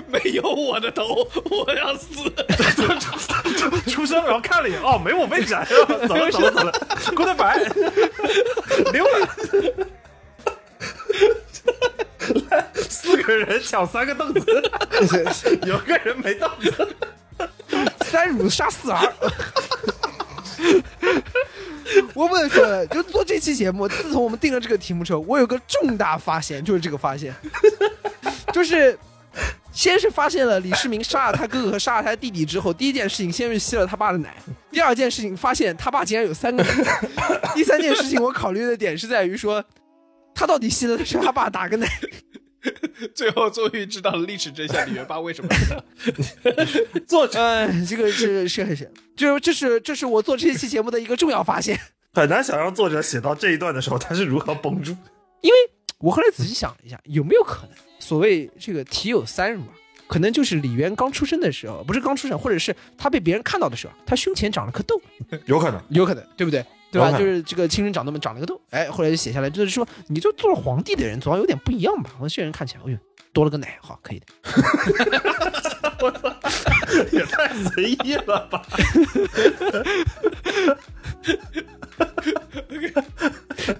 [0.06, 2.08] 没有我的头，我要死。
[3.90, 5.64] 出生，然后看了一眼，哦，没我位置啊，
[6.06, 6.72] 走了走了走了
[7.14, 7.64] ，goodbye，
[8.92, 9.28] 溜了。
[12.50, 14.62] 来，四个人抢三个凳子，
[15.66, 16.96] 有个人没凳子。
[18.04, 19.12] 三乳杀四儿。
[22.14, 27.34] 我不能说了，就做这期节目，自从我们定了这个题目之后，我有个重大发现，就是这个发现，
[28.52, 28.98] 就是
[29.72, 34.34] 先是发现了李世民杀了他哥哥和杀了他弟弟之后，第一件事情先是吸了他爸的奶，
[34.70, 36.70] 第二件事情发现他爸竟然有三个奶，
[37.54, 39.64] 第三件事情我考虑的点是在于说，
[40.34, 41.86] 他到底吸的是他爸哪个奶？
[43.14, 45.50] 最后终于知道了历史真相，李元霸为什么
[47.06, 51.78] 作者嗯，这个是是是，就这是这是我做这期节目的一个重要发现。
[52.14, 54.96] 很难想象作者写到这一段的时候，他是如何绷住。
[55.42, 55.56] 因为
[55.98, 59.72] 我后来仔细想了一下，有没有可能所谓这个体有三乳啊，
[60.08, 65.00] 可能就是李渊刚出生的时候，不是刚出生，或者是他被别人看到的时候，他胸前长了颗痘，
[65.44, 66.64] 有可能，有可能，对不对？
[66.96, 67.18] 对吧？
[67.18, 72.10] 就是这个青春长那么长了个痘，哎，后来就写下来，就是说，你就做了皇帝的人，总要有点不一样吧？
[72.18, 72.98] 我这人看起来，哎呦，
[73.32, 74.26] 多了个奶，好，可以的。
[77.12, 78.62] 也太随意了吧？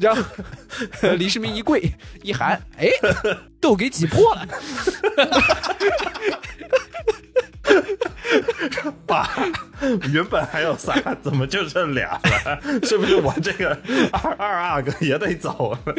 [0.01, 0.23] 然后
[1.17, 1.89] 李世民一跪
[2.23, 2.89] 一喊，哎，
[3.61, 4.45] 痘给挤破了。
[9.07, 9.29] 爸，
[10.13, 12.61] 原本还有仨，怎么就剩俩了？
[12.85, 13.79] 是不是我这个
[14.13, 15.95] 二二阿哥也得走了？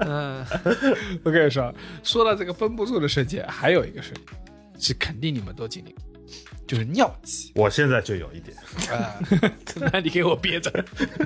[0.00, 0.44] 嗯，
[1.24, 4.24] 我跟你说，说到这个分不住的事情，还有一个事情
[4.78, 6.02] 是肯定你们都经历过，
[6.68, 7.50] 就是尿急。
[7.54, 8.56] 我现在就有一点，
[8.92, 9.18] 啊，
[9.92, 10.70] 那你给我憋着，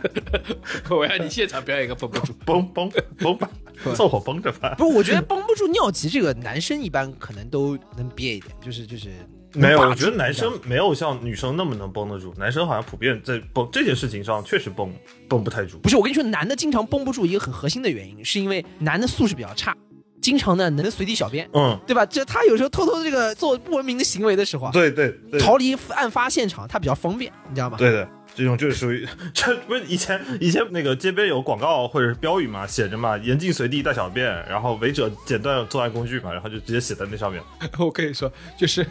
[0.89, 2.33] 我要你现场表演一个绷不住。
[2.47, 3.51] 绷绷绷吧，
[3.95, 4.77] 凑合绷着吧。
[4.79, 9.11] 不，我觉得绷不住尿急，这个男生一般可能都能憋一点，就是就是
[9.55, 14.95] 没有，我觉得男生没有像女生那么能绷得住，男生好像普遍在绷这件事情上确实绷
[15.29, 15.79] 绷不太住。
[15.81, 19.77] 不是，我跟你说，男的经常绷不住，一个很核心的原因，是因为男的素质比较差，
[20.23, 22.07] 经常呢能随地小便，嗯，对吧？
[22.07, 27.77] 就他有时候偷偷这个做不文明的行为的时候啊，对对对，逃离案发现场，他比较方便，你知道吗？
[27.77, 37.43] 对的，这种就是属于 这不是以前以前那个街边有广告或者是标语嘛，写着嘛，严禁随地大小便，然后违者剪断作案工具嘛，然后就直接写在那上面。
[37.79, 38.87] 我跟你说，就是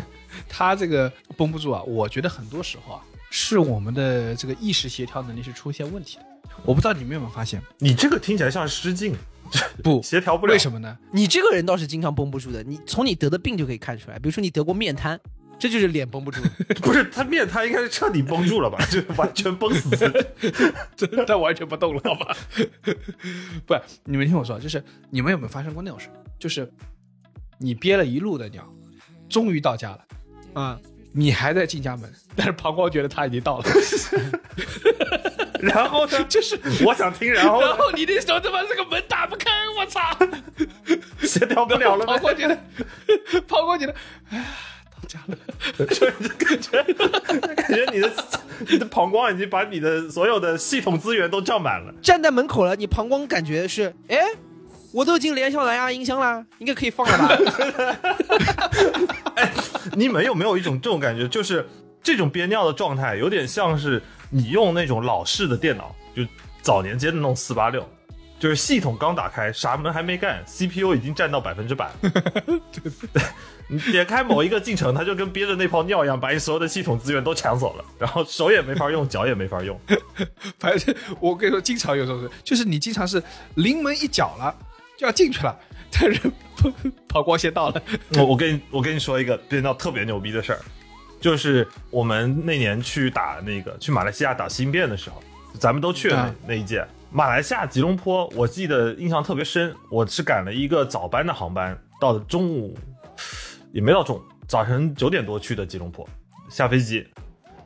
[0.50, 6.24] 他这个绷不住啊，我觉得很多时候啊，是我们的这个意识协调能力是出现问题的。
[6.64, 9.16] 我不知道你们有没有发现，你这个听起来像失禁，
[9.84, 10.54] 不协调不了。
[10.54, 10.98] 为什么呢？
[11.12, 15.20] 你这个人倒是经常绷不住的，你从你得的病就可以看出来，比如说你得过面瘫，
[15.60, 16.42] 这就是脸绷不住。
[16.82, 19.90] 不是他面瘫应该是彻底绷住了吧， 就完全绷死。
[21.28, 22.36] 他完全不动了，好吧？
[23.66, 26.08] 不，你们听我说，就是你们有没有发生过那种事？
[26.40, 26.72] 就是
[27.60, 28.68] 你憋了一路的尿，
[29.30, 30.00] 终于到家了，
[30.54, 30.80] 啊、
[31.12, 33.66] 你还在进家门，但是膀胱觉得他已经到了，
[35.62, 40.02] 然后呢，就是 我想听，然后然后你那时候他妈这个门打不开，我操！
[41.22, 42.58] 协调不了了呗，膀胱觉得，
[43.48, 43.96] 膀胱觉得，
[44.30, 44.46] 哎呀，
[45.02, 45.38] 到家了。
[45.86, 46.84] 就感觉
[47.56, 48.12] 感觉你的
[48.68, 51.94] 你的膀胱已经把你的所有的系统资源都占满了。
[52.02, 54.18] 站在门口了，你膀胱感觉是，哎，
[54.92, 57.38] 我都已经连上蓝牙音箱了，应该可以放了吧？
[59.94, 61.68] 你们有没有一种这种感觉，就是
[62.02, 66.24] 这种憋尿的状态，有点像是你用那种老式的电脑，就
[66.62, 67.88] 早年间的那种四八六，
[68.40, 71.94] 就是系统刚打开，啥门还没干，CPU 已经占到百分之百了。
[72.02, 72.60] 对
[73.14, 73.24] 对，
[73.68, 79.80] 你点开某一个进程，它就跟憋着那泡尿一样，把你所有的系统资源都抢走了，然后手也没法用，脚也没法用。
[80.58, 83.22] 反正我跟你说，经常有时候是，就是你经常是
[83.56, 84.56] 临门一脚了，
[84.98, 85.60] 就要进去了，
[85.92, 86.32] 但是
[87.10, 87.82] 跑光先到了。
[88.16, 90.60] 我我跟你我跟你说一个憋尿特别牛逼的事儿，
[91.22, 95.22] 就是我们那年去打那个去马来西亚打新变的时候，
[95.60, 96.86] 咱们都去了那,、一届。
[97.12, 102.76] 马来西亚吉隆坡，我记得印象特别深，我是赶了一个早班的航班，到中午
[103.72, 106.08] 也没到中午，早晨九点多去的吉隆坡，
[106.50, 107.08] 下飞机。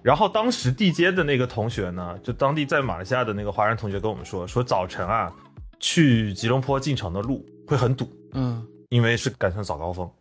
[0.01, 5.31] 然后当时地接的那个同学呢，就当地在马来西亚的那个华人同学跟我们说，说早晨啊，
[5.79, 10.11] 去吉隆坡进城的路会很堵，嗯，因为是赶上早高峰。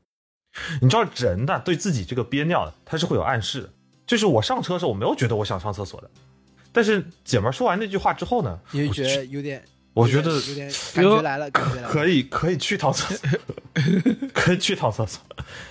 [0.81, 3.71] 你知道人呢，对自己这个憋尿的，他是会有暗示的。
[4.07, 6.11] 就是我上车的时候，我没有觉得我想上厕所的，
[6.73, 9.65] 但是姐们儿说完那句话之后呢，你就觉得有点，
[9.95, 10.39] 我觉得
[10.95, 11.89] 感觉来了，感觉来了。
[11.89, 13.29] 可以可以去趟厕所，
[14.35, 15.23] 可以去趟厕所，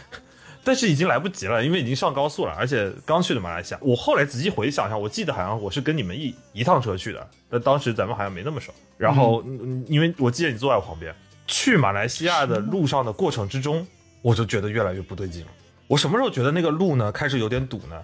[0.66, 3.80] 但是已经来不及了，因为已经上高速了，而且刚去的马来西亚。
[3.84, 8.74] 我后来仔细回想一下，我记得好像我是跟你们一一趟车去的，但当时咱们好像没那么熟。
[8.98, 11.14] 然后，嗯因为我记得你坐在我旁边，
[11.46, 13.86] 去马来西亚的路上的过程之中，
[14.24, 15.48] 我就觉得越来越不对劲了。
[15.86, 17.96] 我什么时候觉得那个路呢开始有点堵呢？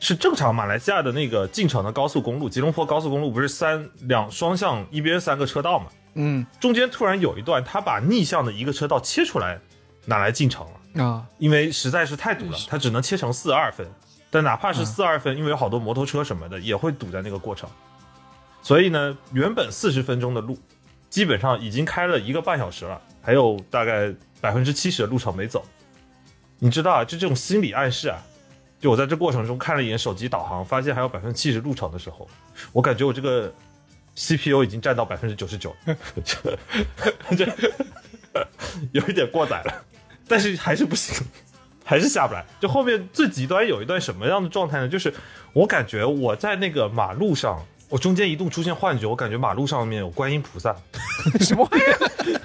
[0.00, 5.86] 是正常马来西亚的那个进城的高速公路，吉隆坡高速公路不是三两双向一边三个车道嘛？
[6.14, 9.58] 嗯中间突然有一段，他把逆向的一个车道切出来，
[10.04, 11.04] 拿来进城了。
[11.04, 13.86] 啊，因为实在是太堵了，它只能切成四二分。
[14.28, 17.70] 但哪怕是四二分，因为有好多摩托车什么的，也会堵在那个过程。
[18.60, 20.58] 所以呢，原本四十分钟的路，
[21.08, 25.64] 基本上已经开了一个半小时了，还有大概百分之七十的路程没走。
[26.58, 28.18] 你知道啊，就这种心理暗示啊，
[28.80, 32.28] 就我在这过程中看了一眼手机导航，发现还有百分之七十路程的时候，
[32.72, 33.52] 我感觉我这个
[34.16, 35.74] CPU 已经占到百分之九十九，
[37.36, 37.48] 这
[38.92, 39.84] 有一点过载了。
[40.28, 41.14] 但是还是不行，
[41.84, 42.44] 还是下不来。
[42.60, 44.88] 就后面最极端有一段什么样的状态呢？
[44.88, 45.12] 就是
[45.52, 50.74] 我感觉我在那个马路上，我中间一度出现幻觉，我感觉马路上面有观音菩萨，
[51.40, 52.40] 什么玩意儿？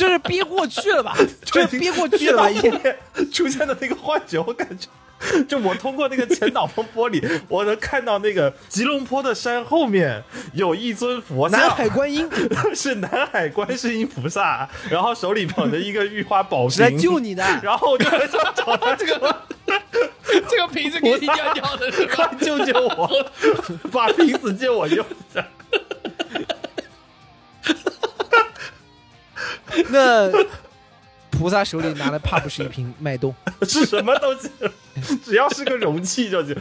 [0.00, 1.14] 这是憋过去了吧？
[1.44, 2.48] 这是憋过去了吧？
[2.48, 2.96] 已经后面
[3.30, 4.88] 出现的那个幻觉，我感觉。
[5.46, 12.26] 就我通过那个前挡风玻璃，我能看到那个吉隆坡的山后面有一尊佛像，南海观音
[12.74, 17.44] 是南海观世音菩萨，然后手里捧着一个玉花宝瓶来瓶，救你的。
[17.62, 19.36] 然后我就很想找到这个
[20.48, 23.10] 这个瓶子给你掉掉的快救救我，
[23.92, 25.46] 把瓶子借我用一下。
[29.90, 30.30] 那
[31.30, 33.34] 菩萨手里拿的怕不是一瓶脉动？
[33.62, 34.50] 是什么东西，
[35.24, 36.54] 只要是个容器就行。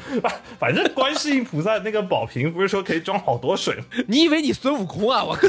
[0.59, 3.83] 反正观世音菩萨那个宝瓶不是说可以装好多水吗？
[4.07, 5.23] 你以为你孙悟空啊？
[5.23, 5.47] 我靠！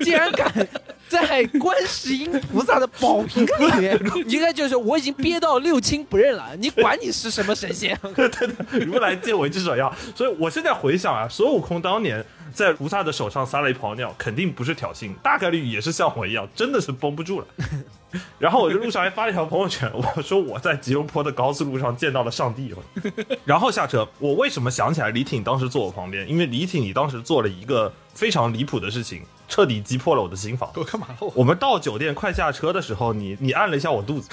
[0.00, 0.68] 竟然敢
[1.10, 7.98] 在观世音菩萨的宝瓶里面，你应该就是我已经憋到六亲不认了，你管你是什么神仙？
[8.86, 9.92] 如来借我一只手药。
[10.14, 17.46] 所以我现在回想啊，孙悟空当年在菩萨的手上撒了一泡尿，肯定不是挑衅，大概率也是像我一样，真的是绷不住了。
[18.38, 22.72] 然后我就路上还发了一条朋友圈，我说我在吉隆坡的高速路上见到了上帝。
[23.44, 26.28] 然后下车，我为什么想起来李挺当时坐我旁边？
[26.28, 30.70] 因为李挺你当时做了一个非常离谱的事情，彻底击破了我的心防。
[30.76, 31.16] 我干嘛了？
[31.20, 34.30] 我我们到酒店快下车的时候，你你按了一下我肚子，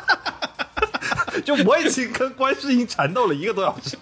[1.44, 3.98] 就我已经跟观世音缠斗了一个多小时。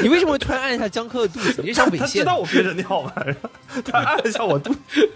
[0.00, 1.60] 你为什么会突然按一下江科的肚子？
[1.62, 2.06] 你想猥亵他？
[2.06, 3.12] 知道我憋着尿吗？
[3.84, 5.10] 他按了一下我肚子，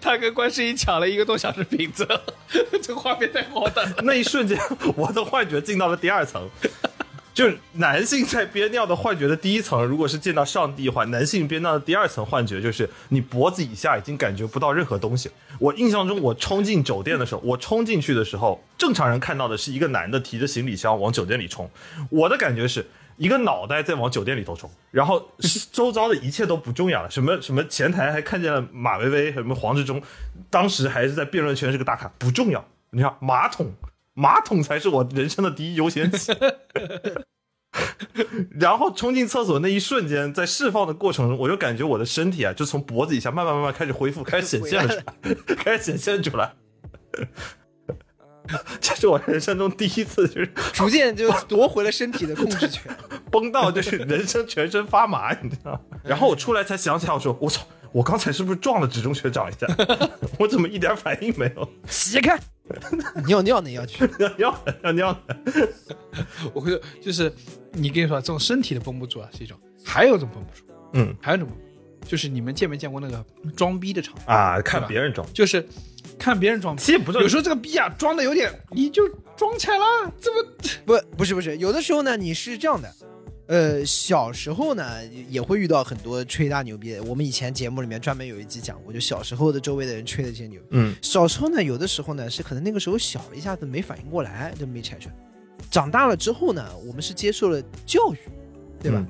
[0.00, 2.06] 他跟观世音抢了一个多小时瓶子，
[2.82, 3.96] 这个画面太荒诞了。
[4.02, 4.58] 那一瞬间，
[4.96, 6.48] 我的幻觉进到了第二层。
[7.34, 15.28] 就是男性在憋尿的幻觉的第一层，如果是见到上帝的话，男性憋尿的第二层幻觉就是你脖子以下已经感觉不到任何东西。
[15.58, 21.68] 我印象中，我冲进酒店的时候，我冲进去的时候，正常人看到的是一个男的提着行李箱往酒店里冲，
[22.08, 25.30] 我的感觉是一个脑袋在往酒店里头冲，然后
[25.72, 30.00] 周遭的一切都不重要了，什么什么前台还看见了马薇薇，什么黄志忠，
[30.50, 32.64] 当时还是在辩论圈是个大咖，不重要。
[32.90, 33.72] 你看马桶，
[34.14, 36.32] 马桶才是我人生的第一优先级。
[38.58, 46.52] 然后冲进厕所那一瞬间，在释放的过程中，我就感觉我的身体啊，就从脖子以下慢慢慢慢开始恢复，开始显现了出来， 开始显现出来。
[48.80, 52.96] 这是我人生中第一次，就是逐渐就夺回了身体的控制权。
[53.32, 55.80] 崩到就是人生全身发麻，你知道吗？
[56.04, 59.66] 然后我出来才想起来，我说我操，我刚才是不是撞了职中学长一下？
[60.38, 61.68] 我怎么一点反应没有？
[61.88, 62.38] 起开！
[63.26, 64.04] 尿尿呢要去？
[64.38, 65.68] 尿 尿尿的，
[66.52, 67.32] 我会就是
[67.72, 71.14] 你跟你说，这种身体的绷不住啊是一种，还有一种绷不住，嗯。
[71.20, 71.48] 还有一种
[72.06, 73.24] 就是你们见没见过那个
[73.56, 74.24] 装逼的场面？
[74.26, 75.66] 啊，看别人装，就是
[76.18, 80.48] 看别人装逼，其实不是有时候这个逼啊装的有点，你就装起来了，这么？
[80.84, 82.92] 不，不是不是，有的时候呢，你是这样的，
[83.46, 87.02] 呃，小时候呢也会遇到很多吹大牛逼的。
[87.04, 90.60] 我们以前节目里面专门有一集讲过，就小时候的周围的人吹的这些牛。
[90.70, 95.14] 嗯，小时候呢，有的时候呢是可能那个时候小，一下子没反应过来，就没拆穿。
[95.70, 98.18] 长大了之后呢，我们是接受了教育，
[98.80, 99.06] 对吧？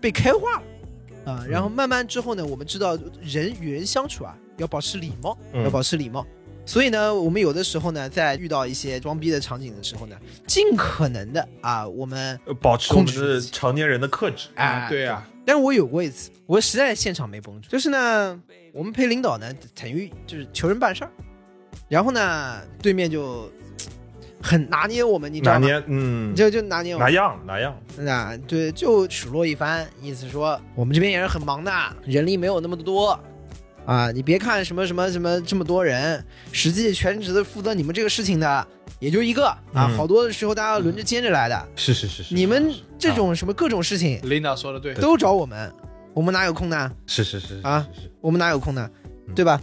[0.00, 6.26] 被开化了啊，然后慢慢之后呢，我们知道人与人相处啊，要保持礼貌，嗯要保持礼貌。
[6.66, 10.16] 所以呢，我们有的时候呢，在遇到一些装逼的场景的时候呢，
[10.48, 14.48] 尽可能的啊，我们呃保持我们的控制成年人的克制。
[14.56, 18.42] 哎，对啊，但是我有过一次，我实在现场没绷住，就是呢，
[18.72, 19.50] 我们陪领导呢，
[19.80, 21.10] 等于就是求人办事儿，
[21.88, 23.48] 然后呢，对面就
[24.42, 25.60] 很拿捏我们，你知道吗？
[25.60, 27.80] 拿捏，嗯，就就拿捏我拿，样拿样。
[27.96, 31.72] 那对，就数落一番，意思说我们这边也是很忙的，
[32.04, 33.18] 人力没有那么多。
[33.86, 36.22] 啊，你别看什么什么什么这么多人，
[36.52, 38.66] 实际全职的负责你们这个事情的
[38.98, 41.68] 也就一个啊，嗯好多的时候大家轮着兼着来的。
[41.76, 45.72] 是是是是，你们这种什么各种事情领导说的对，都找我们，
[46.12, 46.90] 我们哪有空呢？
[47.06, 48.90] 是是是啊，是是我们哪有空呢？
[49.28, 49.60] 嗯对吧？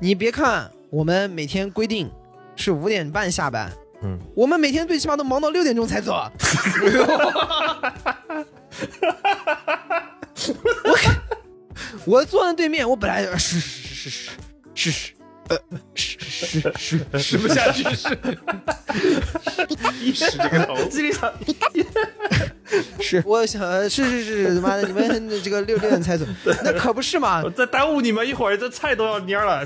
[0.00, 2.10] 你别看我们每天规定
[2.54, 6.12] 是五点半下班，嗯，我们每天最起码都忙到六点钟才走。
[10.84, 10.94] 我
[12.04, 14.30] 我坐在对面，我本来是是是是
[14.74, 15.12] 是是
[15.48, 15.56] 呃
[15.94, 18.18] 是是是是不下去是
[20.00, 21.32] 一使这个头，机理上
[23.00, 26.24] 是，我想是是是，他妈的你们这个六六点才走，
[26.64, 27.48] 那可不是嘛？
[27.50, 29.64] 再耽误你们一会儿，这菜都要蔫了，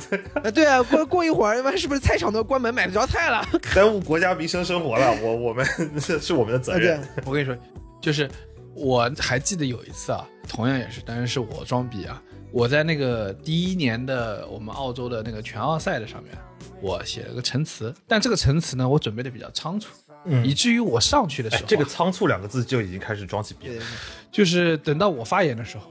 [0.52, 3.42] 对啊，过过一会儿，他妈是不是菜场都关门买不着菜了？
[3.74, 5.16] 耽误国家民生生活了。
[5.22, 5.66] 我我们
[5.98, 7.56] 这是我们的责任。，我跟你说，
[8.02, 8.28] 就是
[8.74, 12.22] 我还记得有一次啊，同样也是，当然是我装逼啊。
[12.52, 16.36] 我在那个第一年的我们澳洲的那个全奥赛的上面，
[16.80, 19.90] 我写了个陈词，但这个陈词呢，我准备的比较仓促，
[20.24, 23.84] 嗯以至于我上去的时候这个仓促两个字就已经开始装起逼了。
[24.32, 25.90] 就是等到我发言的时候，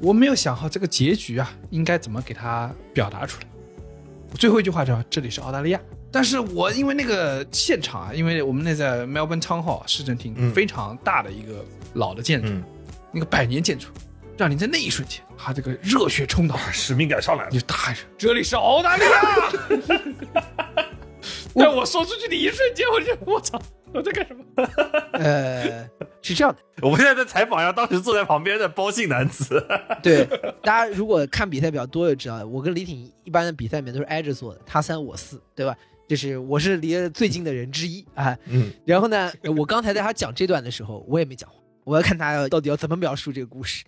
[0.00, 3.46] 我没有想好这个结局啊，应该怎么给它表达出来。
[4.36, 11.64] 最后一句话叫“这里是澳大利亚”，但是我因为那个现场啊，因为我们那在 Melbourne Town Hall 市政厅、嗯非常大的一个
[11.94, 12.62] 老的建筑，嗯，
[13.12, 13.88] 那个百年建筑，
[14.36, 17.58] 让你在那一瞬间，他这个热血冲脑， 使命感上来了你。
[17.58, 19.20] 就大喊着：“这里是澳大利亚！”
[21.54, 23.60] 但我说出去的一瞬间，我就我操，
[23.92, 24.42] 我在干什么？
[25.12, 25.88] 呃，
[26.22, 26.58] 是这样的。
[26.80, 29.64] 我们现在在采访一下当时坐在旁边的包姓男子。
[30.02, 30.26] 对，
[30.62, 35.76] 大家如果看比赛比较多就知道，我跟李挺一般的比赛里面都是挨着坐的，他三我四，对吧？
[36.08, 38.36] 就是我是离得最近的人之一啊。
[38.46, 43.84] 嗯，然后呢，我刚才在他讲这段的时候，我也没讲话，我要看他到底要怎么描述这个故事。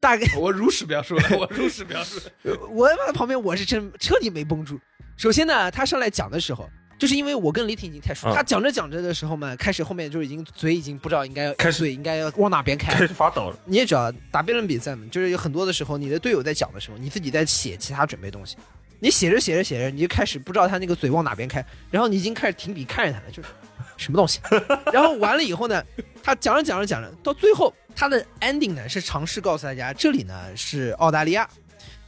[0.00, 2.58] 大概我如实描述了，我如实描述了。
[2.70, 4.78] 我在旁边我是真彻底没绷住。
[5.16, 6.68] 首先呢，他上来讲的时候，
[6.98, 13.06] 就是因为我跟李挺已经太熟，嗯他讲着讲着的时候嘛，开始后面就已经嘴已经不知道应该开始嘴应该要往哪边开开。
[13.06, 13.58] 始发抖了。
[13.64, 18.58] 你也知道，打辩论比赛嘛，就是有很多的时候，你的队友在讲的时候，你自己在写其他准备东西，
[19.00, 23.48] 你写着写着写着，你就开始不知道他那个嘴往哪边开，然后你已经开始停笔看着他了，就是
[23.96, 24.40] 什么东西。
[24.92, 25.82] 然后完了以后呢，
[26.22, 31.48] 他讲着讲着讲着，到最后他的 ending 呢是尝试告诉大家，这里呢是澳大利亚，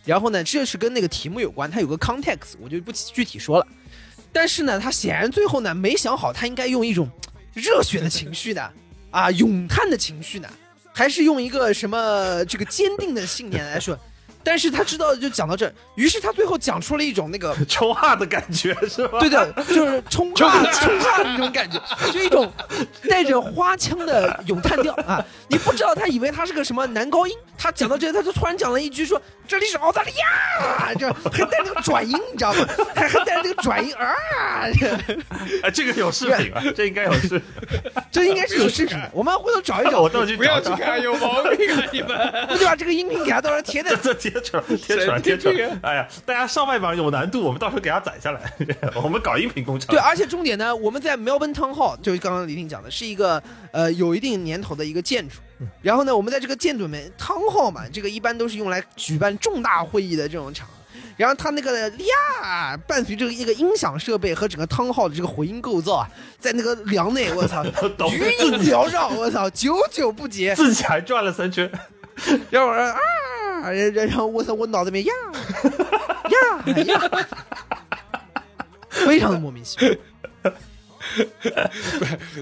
[0.05, 3.67] 然后呢这是跟那个题目有关，它有个 context，我就不具体说了。
[4.33, 7.09] 但是呢，他显然最后呢没想好，他应该用一种
[7.55, 8.73] 热血的情绪的
[9.11, 10.49] 啊，咏叹的情绪呢，
[10.93, 13.99] 还是用一个什么这个坚定的信念来说。
[14.47, 19.19] 但是他知道就讲到这，于是他最后讲出了一种那个 抽哈的感觉是吧？
[19.19, 21.83] 对的，就是冲哈 冲哈的那种感觉，
[22.13, 22.49] 就一种
[23.11, 25.21] 带着花腔的咏叹调啊！
[25.49, 32.67] 你不知道他以为他是个什么男高音，他讲到这，他就突然讲了一句说：“这里是澳大利亚。”这还带那个转音，你知道吗？
[32.95, 34.15] 还还带着那个转音啊！
[34.79, 34.87] 这
[35.63, 37.43] 哎，这个有视频啊，这应该有视频。
[38.13, 40.77] 这应该是有视频，我们回头找一找，我到去不要找找。
[40.77, 41.83] 去看，有毛病啊！
[41.93, 43.95] 你们我就把这个音频给他到时候贴在
[44.41, 45.79] 出来， 贴出来，贴出来！
[45.83, 48.53] 哎呀，大家上外榜有难度，我们到时候给它攒下来。
[49.03, 49.95] 我们搞音频工厂。
[49.95, 55.37] 对，而且重点呢，我们在 Melbourne Town Hall，就是刚刚李婷讲的，是一个呃有一定年头的一个建筑。
[55.81, 60.69] 然后呢，我们在这个建筑里面，Town Hall 嘛，这个一般都是用来举办重大会议的这种场。
[61.17, 66.09] 然后它那个呀，伴随着一个音响设备和整个 Town Hall 的这个回音构造啊，
[66.39, 67.65] 在那个梁内，我操，
[67.97, 70.55] 懂余音缭绕，我操，久久不竭。
[70.55, 71.71] 自己还转了三圈。
[72.51, 72.99] 然后我说啊，
[73.63, 75.13] 然然后我操，我脑子里面呀
[76.75, 77.29] 呀呀，
[78.91, 79.95] 非常的莫名其妙。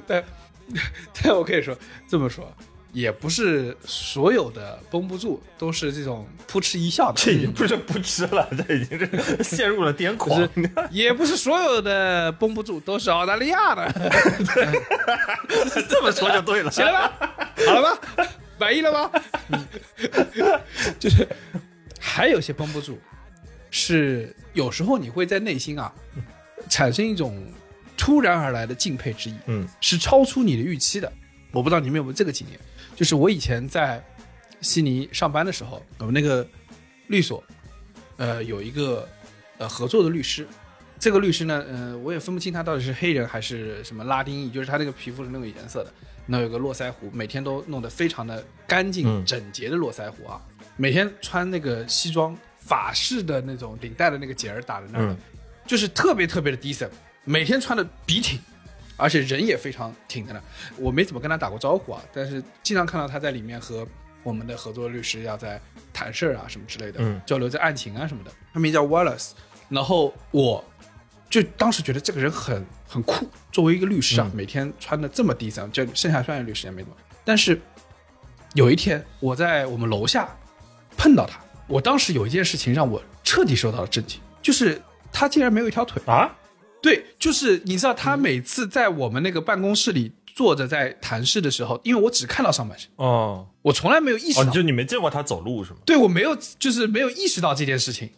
[0.07, 0.25] 但
[1.23, 1.77] 但我可以说
[2.09, 2.51] 这么说，
[2.93, 10.49] 也不是所有的绷不住都是这种扑哧一笑的，这已经不是不吃了，这已经是陷入了癫狂。
[10.91, 13.93] 也不是所有的绷不住都是澳大利亚的，
[15.89, 16.71] 这么说就对了。
[16.71, 17.35] 行了吧？
[17.67, 18.27] 好了吧？
[18.59, 19.11] 满意了吗？
[20.99, 21.27] 就是
[21.99, 22.99] 还有些绷不住，
[23.71, 25.93] 是有时候你会在内心啊
[26.69, 27.45] 产生一种
[27.97, 31.13] 突然而来的敬佩之意，嗯，是超出你的预期的。
[31.53, 32.59] 我不知道你们有没有这个经验，
[32.97, 34.03] 就是我以前在
[34.61, 36.47] 悉尼上班的时候，我们那个
[37.07, 37.43] 律所，
[38.17, 39.09] 呃，有一个
[39.59, 40.47] 呃合作的律师。
[40.99, 45.93] 这个律师呢，呃，我也分不清他到底是黑人还是什么拉丁裔，就是他那个皮肤是那个颜色的，
[46.27, 50.41] 那有个络腮胡，每天都弄得非常的干净嗯整洁的络腮胡啊，
[50.77, 55.16] 每天穿那个西装，法式的那种领带的那个结儿打在那儿，嗯
[55.66, 56.91] 就是特别特别的 decent，
[57.25, 58.39] 每天穿的笔挺，
[58.97, 60.43] 而且人也非常挺的呢。
[60.77, 63.87] 我没怎么跟他打过招呼啊，但是经常看到他在里面和
[64.22, 65.61] 我们的合作律师要在
[65.93, 68.31] 谈事儿啊什么之类的，嗯交流在案情啊什么的。
[68.53, 69.31] 他名叫 Wallace，
[69.68, 70.62] 然后我
[71.35, 76.97] 就当时觉得这个人很很酷，作为一个律师啊，嗯每天穿的这么 decent，就剩下专业律师也没怎么。
[77.24, 77.61] 但是
[78.53, 80.28] 有一天我在我们楼下
[80.97, 84.80] 碰到他，我当时有一件事情让我彻底受到了震惊，就是
[85.12, 86.01] 他竟然没有一条腿。
[86.07, 86.32] 啊，
[86.80, 95.78] 对，就是你知道，他每次在我们那个办公室里坐着在谈事的时候，因为我只看到上半身，哦我从来没有意识哦，到，哦就你没见过他走路是吗？
[95.85, 98.09] 对我没有，就是没有意识到这件事情。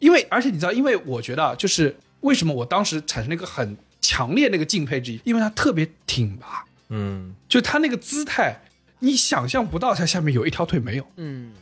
[0.00, 1.96] 因为，而且你知道，因为我觉得啊，就是
[2.26, 8.60] 为什么我当时产生了一个很强烈那个敬佩之意，因为他特别挺拔，嗯，就他那个姿态，
[8.98, 11.06] 你想象不到他下面有一条腿没有。
[11.16, 11.52] 嗯，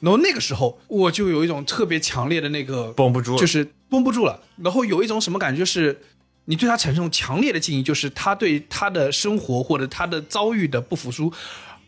[0.00, 4.42] 然后那个时候，我就有一种特别强烈的那个绷不住，就是绷不住了。
[4.58, 6.00] 然后有一种什么感觉，就是
[6.44, 11.32] 你对他产生强烈的敬意，就是他对他的生活或者他的遭遇的不服输。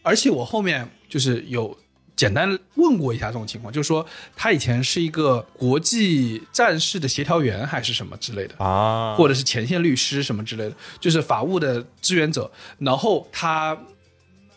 [0.02, 1.76] 而且我后面就是有
[2.16, 4.04] 简单问过一下这种情况，就是说
[4.34, 8.54] 他以前是一个国际战事的协调员还是什么之类的。
[8.64, 12.50] 啊，或者是前线律师什么之类的，就是法务的支援者。
[12.78, 13.76] 然后他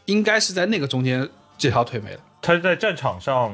[0.06, 2.20] 应该是在那个中间这条腿没了。
[2.42, 3.54] 他是在战场上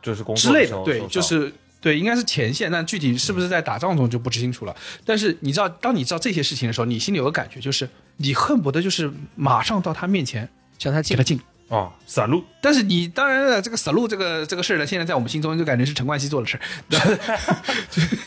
[0.00, 4.76] 就是工之类的，对，就是对，应该是前线，但具体是不是在打仗中就不知清楚了。
[5.04, 10.48] 但是你知道，当你知道这些事情的时候，你心里有个感觉，就是你恨不得就是马上到他面前
[10.78, 11.26] 向他敬给他
[11.70, 11.78] 敬。
[11.78, 16.60] 啊，散路但是你当然了，这个 salute 这个这个事儿呢，现在在我们心中就感觉是陈冠希做的事儿，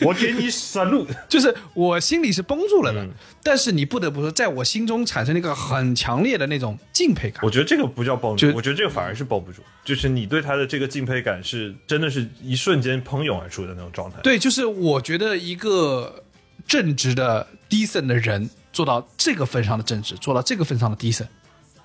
[0.00, 3.04] 我给你散路， 就是我心里是绷住了的。
[3.04, 3.10] 嗯
[3.46, 7.50] 但是你不得不说，在我心中产生了一个很强烈的那种敬佩感我。
[7.50, 14.16] 觉得这个不叫绷就住，我觉得这个反而是绷不住，就是你对他的这个敬佩感是真的是一瞬间喷涌而出的那种状态。
[14.22, 16.24] 对，就是我觉得一个
[16.66, 21.26] 正直的 decent 的人做到这个份上的正直，做到这个份上的 decent，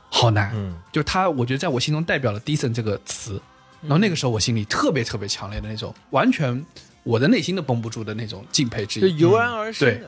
[0.10, 0.52] 好难。
[0.54, 3.42] 嗯，就他，我觉得在我心中代表了 decent 这个词。
[3.82, 6.66] 然后那个时候我心里特别特别强烈的那种，完全
[7.04, 9.18] 我的内心都绷不住的那种敬佩之意就意。
[9.20, 10.02] 油然而生对。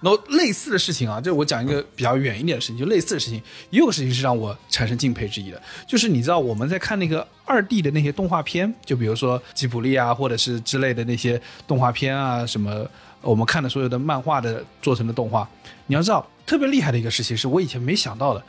[0.00, 3.40] 然后类似的事情啊，就我讲一个比较远一点的事情，就类似的事情，
[3.70, 12.84] 也有个事情是让我产生敬佩之意的，就是你知道我们在看那个二 D 的那些动画片，就比如说吉卜力啊，或者是之类的那些动画片啊，什么
[13.20, 15.48] 我们看的所有的漫画的做成的动画，
[15.86, 18.42] 你要知道特别厉害的一个事情是我以前没想到的，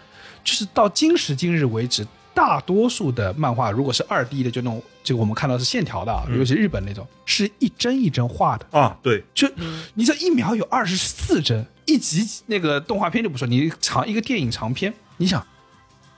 [0.43, 8.77] 就是到今时今日为止，大多数的漫画如果是二 D 的，就那种这个我们看到是线条的啊，尤其日本那种，是一帧一帧画的。
[8.77, 9.49] 啊，对，就
[9.93, 15.45] 你这一秒有二十四帧，一集那个动画片就不说，你长一个电影长片，你想，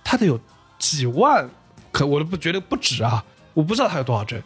[0.03, 0.39] 它得有
[0.79, 1.49] 几万，
[1.91, 3.23] 可我都不觉得不止啊，
[3.53, 4.41] 我不知道它有多少帧，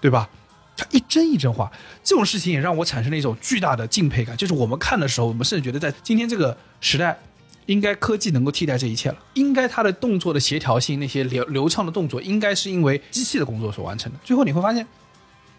[0.00, 0.28] 对吧？
[0.76, 1.72] 它一帧一帧画，
[2.04, 4.36] 这种事情也让我产生了一种巨大的敬佩感。
[4.36, 7.18] 就是我们看的时候，我们甚至觉得在今天这个时代，
[7.66, 9.16] 应该科技能够替代这一切了。
[9.34, 14.18] 应该它的动作的协调性，那些流流畅的动作，应该是因为机器的工作所完成的。
[14.24, 14.86] 最后你会发现，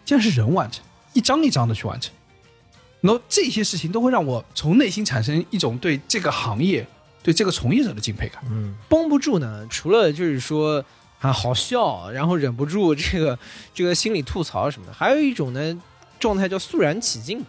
[0.04, 2.12] 竟然是人完成，一张一张的去完成。
[3.00, 6.84] 然后这些事情都会让我从内心产生一种对这个行业、
[7.22, 8.42] 对这个从业者的敬佩感。
[8.50, 10.84] 嗯，绷不住呢，除了就是说
[11.20, 13.38] 啊好笑，然后忍不住这个
[13.72, 15.82] 这个心里吐槽什么的，还有一种呢
[16.18, 17.44] 状态叫肃然起敬，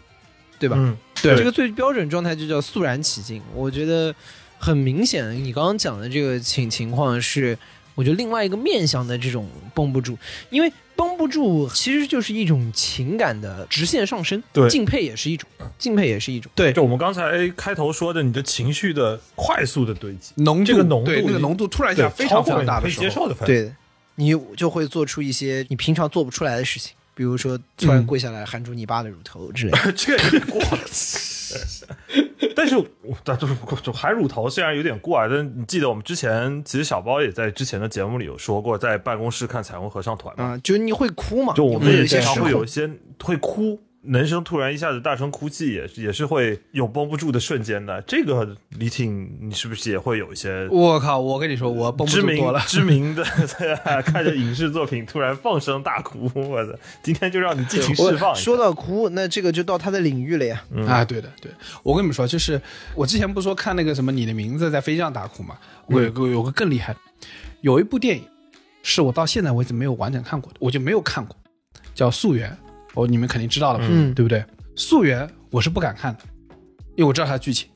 [0.59, 0.75] 对吧？
[0.77, 3.41] 嗯，对这个最标准状态就叫肃然起敬。
[3.55, 4.13] 我觉得
[4.59, 7.57] 很明显，你刚刚讲的这个情情况是，
[7.95, 10.17] 我觉得另外一个面向的这种绷不住，
[10.49, 16.51] 因为绷不住其实就是一种情感的直线上升，对敬佩也是一种，敬佩也是一种。
[16.53, 23.35] 对就我们刚才开头说的，你的情绪的快速的堆积，浓度这个浓度对那个浓度突然一下非常非常大的时候，接受的。
[23.45, 23.73] 对，
[24.15, 29.91] 你就会做出一些你平常做不出来的事情，比如说突然嗯跪下来含住你爸的乳头之类的。
[29.93, 30.79] 这个有点过了。
[32.59, 41.53] 但是，我但就是就含乳头虽然有点过啊，但你记得我们之前其实小包也在之前的节目里有说过，在办公室看彩虹合唱团嘛，啊，就你会哭嘛？
[41.53, 42.89] 就我们也经常会有一些
[43.23, 48.01] 会哭，男生突然一下子大声哭泣，也是也是会有绷不住的瞬间的。
[48.03, 51.19] 这个李挺，你是不是也会有一些我靠！
[51.19, 52.59] 我跟你说，我绷不知名住多了。
[52.61, 53.23] 知名的
[54.05, 56.31] 看着影视作品突然放声大哭？
[56.33, 56.71] 我操！
[57.03, 58.33] 今天就让你尽情 释放。
[58.33, 60.63] 说到哭，那这个就到他的领域了呀。
[60.87, 61.51] 啊，对的，对，
[61.83, 62.61] 我跟你们说，就是
[62.95, 65.57] 我之前不是说看那个什么《你的名字》在飞机上大哭嘛？
[65.87, 66.99] 我有个有个更厉害的，
[67.61, 68.23] 有一部电影
[68.81, 71.35] 是我到现在为止没有完整看过的，我就没有看过，
[71.93, 72.49] 叫《溯源》，
[72.93, 73.85] 哦，你们肯定知道了吧？
[73.89, 74.39] 嗯对不对？
[74.75, 76.19] 《溯源》我是不敢看的，
[76.95, 77.69] 因为我知道它的剧情。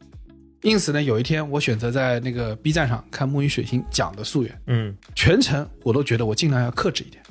[0.61, 7.21] 因此呢，有一天我选择在那个 B 站上看木鱼水星讲的《溯源》，嗯，全程我都觉得我尽量要克制一点。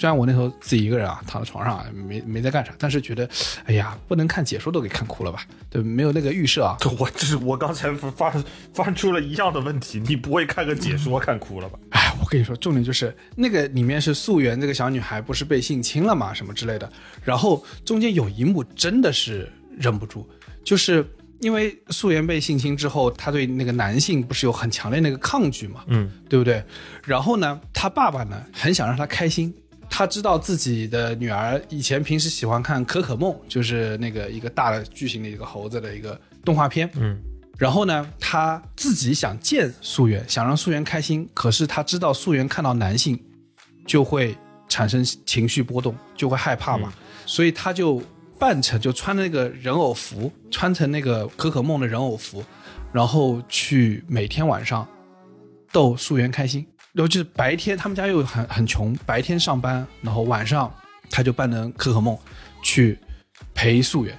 [0.00, 3.28] 虽然我那时候自己一个人啊，躺在床上啊，没没在干啥，但是觉得，
[3.66, 5.44] 哎呀，不能看解说都给看哭了吧？
[5.68, 6.74] 对，没有那个预设啊。
[6.98, 8.32] 我这是我刚才发
[8.72, 11.78] 发出了一样的问题，你不会看个解说看哭了吧？
[11.90, 16.90] 哎，我跟你说，重点就是那个里面是素媛这个小女孩不是被性侵了嘛，什么之类的。
[17.22, 20.26] 然后中间有一幕真的是忍不住，
[20.64, 21.06] 就是
[21.40, 26.64] 因为素媛被性侵之后，她对那个男性不是有很强烈那个抗拒嘛，嗯，对不对？
[27.04, 29.54] 然后呢，她爸爸呢很想让她开心。
[29.90, 37.20] 他知道自己的女儿以前平时喜欢看《可可梦》，就是那个一个大的巨型的一个猴子的一个动画片，嗯，
[37.58, 43.20] 然后呢，他自己想见素媛，想让素媛开心，可是他知道素媛看到男性
[43.84, 44.34] 就会
[44.68, 46.92] 产生情绪波动，就会害怕嘛，
[47.26, 48.00] 所以他就
[48.38, 52.42] 扮成就穿那个人偶服，穿成那个可可梦的人偶服，
[52.92, 54.86] 然后去每天晚上
[55.72, 56.64] 逗素媛开心。
[56.92, 60.72] 然后就是白天他们家又很很穷，白天上班，然后晚上
[61.08, 62.16] 他就扮成可可梦
[62.62, 62.98] 去
[63.54, 64.16] 陪素媛。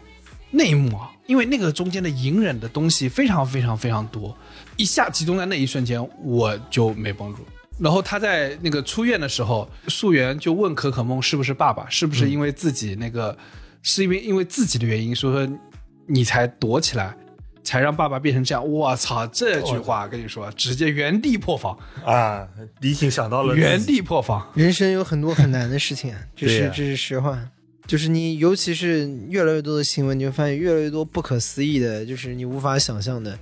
[0.49, 4.35] 那一幕啊，因为那个中间的隐忍的东西非常非常非常多，
[4.75, 7.45] 一下集中在那一瞬间，我就没绷住。
[7.79, 13.35] 然后他在那个出院的时候，素媛就问可可梦是不是爸爸，是不是因为自己那个，
[13.81, 15.59] 是因为因为自己的原因，所以说
[16.05, 17.15] 你才躲起来，
[17.63, 18.67] 才让爸爸变成这样。
[18.67, 22.47] 我操，这句话跟你说，直接原地破防，啊，
[22.79, 24.51] 李挺想到了原地破防。
[24.55, 27.39] 人生有很多很难的事情啊， 这是这是实话。
[27.87, 33.37] 就是你，尤其是越来越多的新闻，你会发现越来越多不可思议的，就是你无法想象的，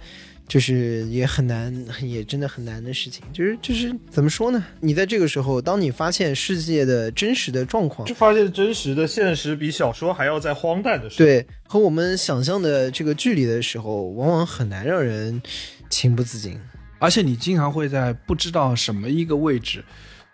[0.49, 3.23] 就是也很难， 也真的很难的事情。
[3.31, 4.61] 就是就是怎么说呢？
[4.81, 15.41] 你在这个时候，当你发现世界的真实的状况就，发现真实的现实比小说还要在荒诞的时候，对和我们想象的这个距离的时候，往往很难让人
[15.89, 16.59] 情不自禁。
[16.97, 19.81] 而且你经常会在不知道什么一个位置，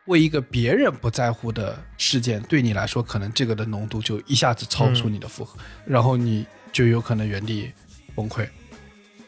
[0.05, 7.69] 为一个别人不在乎的事件，对你来说，可能这个的浓度就一下子超出你的负荷，然后你就有可能原地
[8.15, 8.47] 崩溃，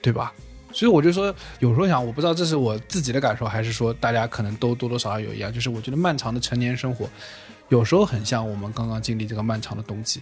[0.02, 0.34] 对吧？
[0.72, 7.10] 所以我就说，有时候想，我不知道这是我自己的感受，还是说大家可能都多多少少有一样，就是我觉得漫长的成年生活，
[7.70, 10.22] 有时候很像我们刚刚经历这个漫长的冬季。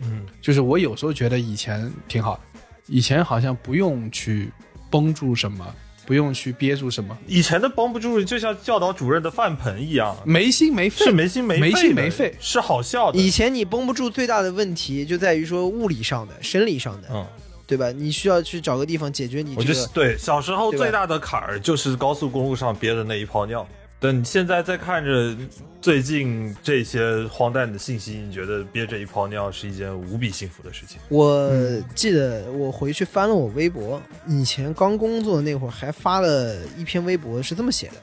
[0.00, 4.52] 嗯，就是我有时候觉得以前挺好的，以前好像不用去
[4.90, 5.66] 绷住什么，
[6.06, 12.32] 不用去憋住什么，以前的绷不住，就像教导主任的饭盆一样，没心没肺，是没心没没心没肺。
[12.38, 13.18] 是好笑的。
[13.18, 17.26] 以前你绷不住最大的问题就在于说物理上的、生理上的，嗯，
[17.68, 17.92] 对吧？
[17.92, 19.74] 你需要去找个地方解决你这个。
[19.74, 23.68] 觉得对，小时候最大的坎儿就是高速公路上憋的那一泡尿。
[24.00, 25.36] 等你现在再看着
[25.82, 30.98] 最近这些荒诞的信息，你觉得憋着一泡尿是一件无比幸福的事情。
[31.08, 31.52] 我
[31.94, 37.94] 记得我回去翻了我微博，以前刚工作那会儿还发了一篇微博，是这么写的，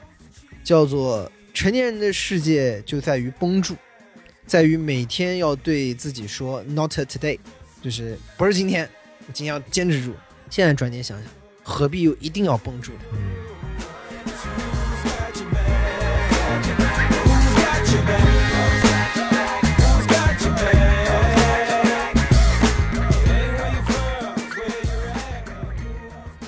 [0.62, 3.74] 叫做“成年人的世界就在于绷住，
[4.46, 7.38] 在于每天要对自己说 not today”，
[7.82, 8.86] 就是不是今天，
[9.26, 10.14] 我今天要坚持住。
[10.48, 11.30] 现在转念想想，
[11.62, 12.98] 何必又一定要绷住呢？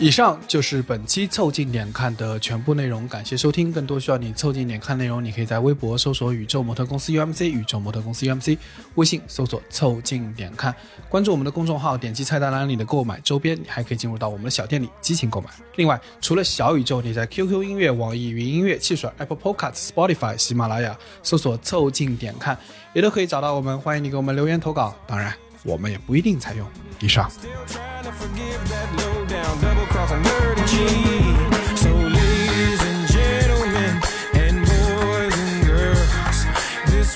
[0.01, 3.73] 以上就是本期凑近点看的全部内容，感谢收听。
[3.73, 8.57] 更多需要你凑近点看内容，你可以在微博搜索“宇宙模特公司 UMC”，宇宙模特公司 UMC，
[8.95, 10.73] 微信搜索“凑近点看”，
[11.11, 15.51] 关注我们的公众号，点击菜单栏里的购买周边，你还可以进入到我们的小店里激情购买。
[15.75, 22.57] 另外，除了小宇宙，你在 QQ 音乐、网易云音乐、汽水、Apple Podcasts、Spotify、喜马拉雅搜索“凑近点看”，
[22.95, 23.77] 也都可以找到我们。
[23.81, 26.67] 欢迎你给我们留言投稿，当然，我们也不一定采用
[27.01, 27.31] 以上。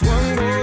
[0.01, 0.62] One more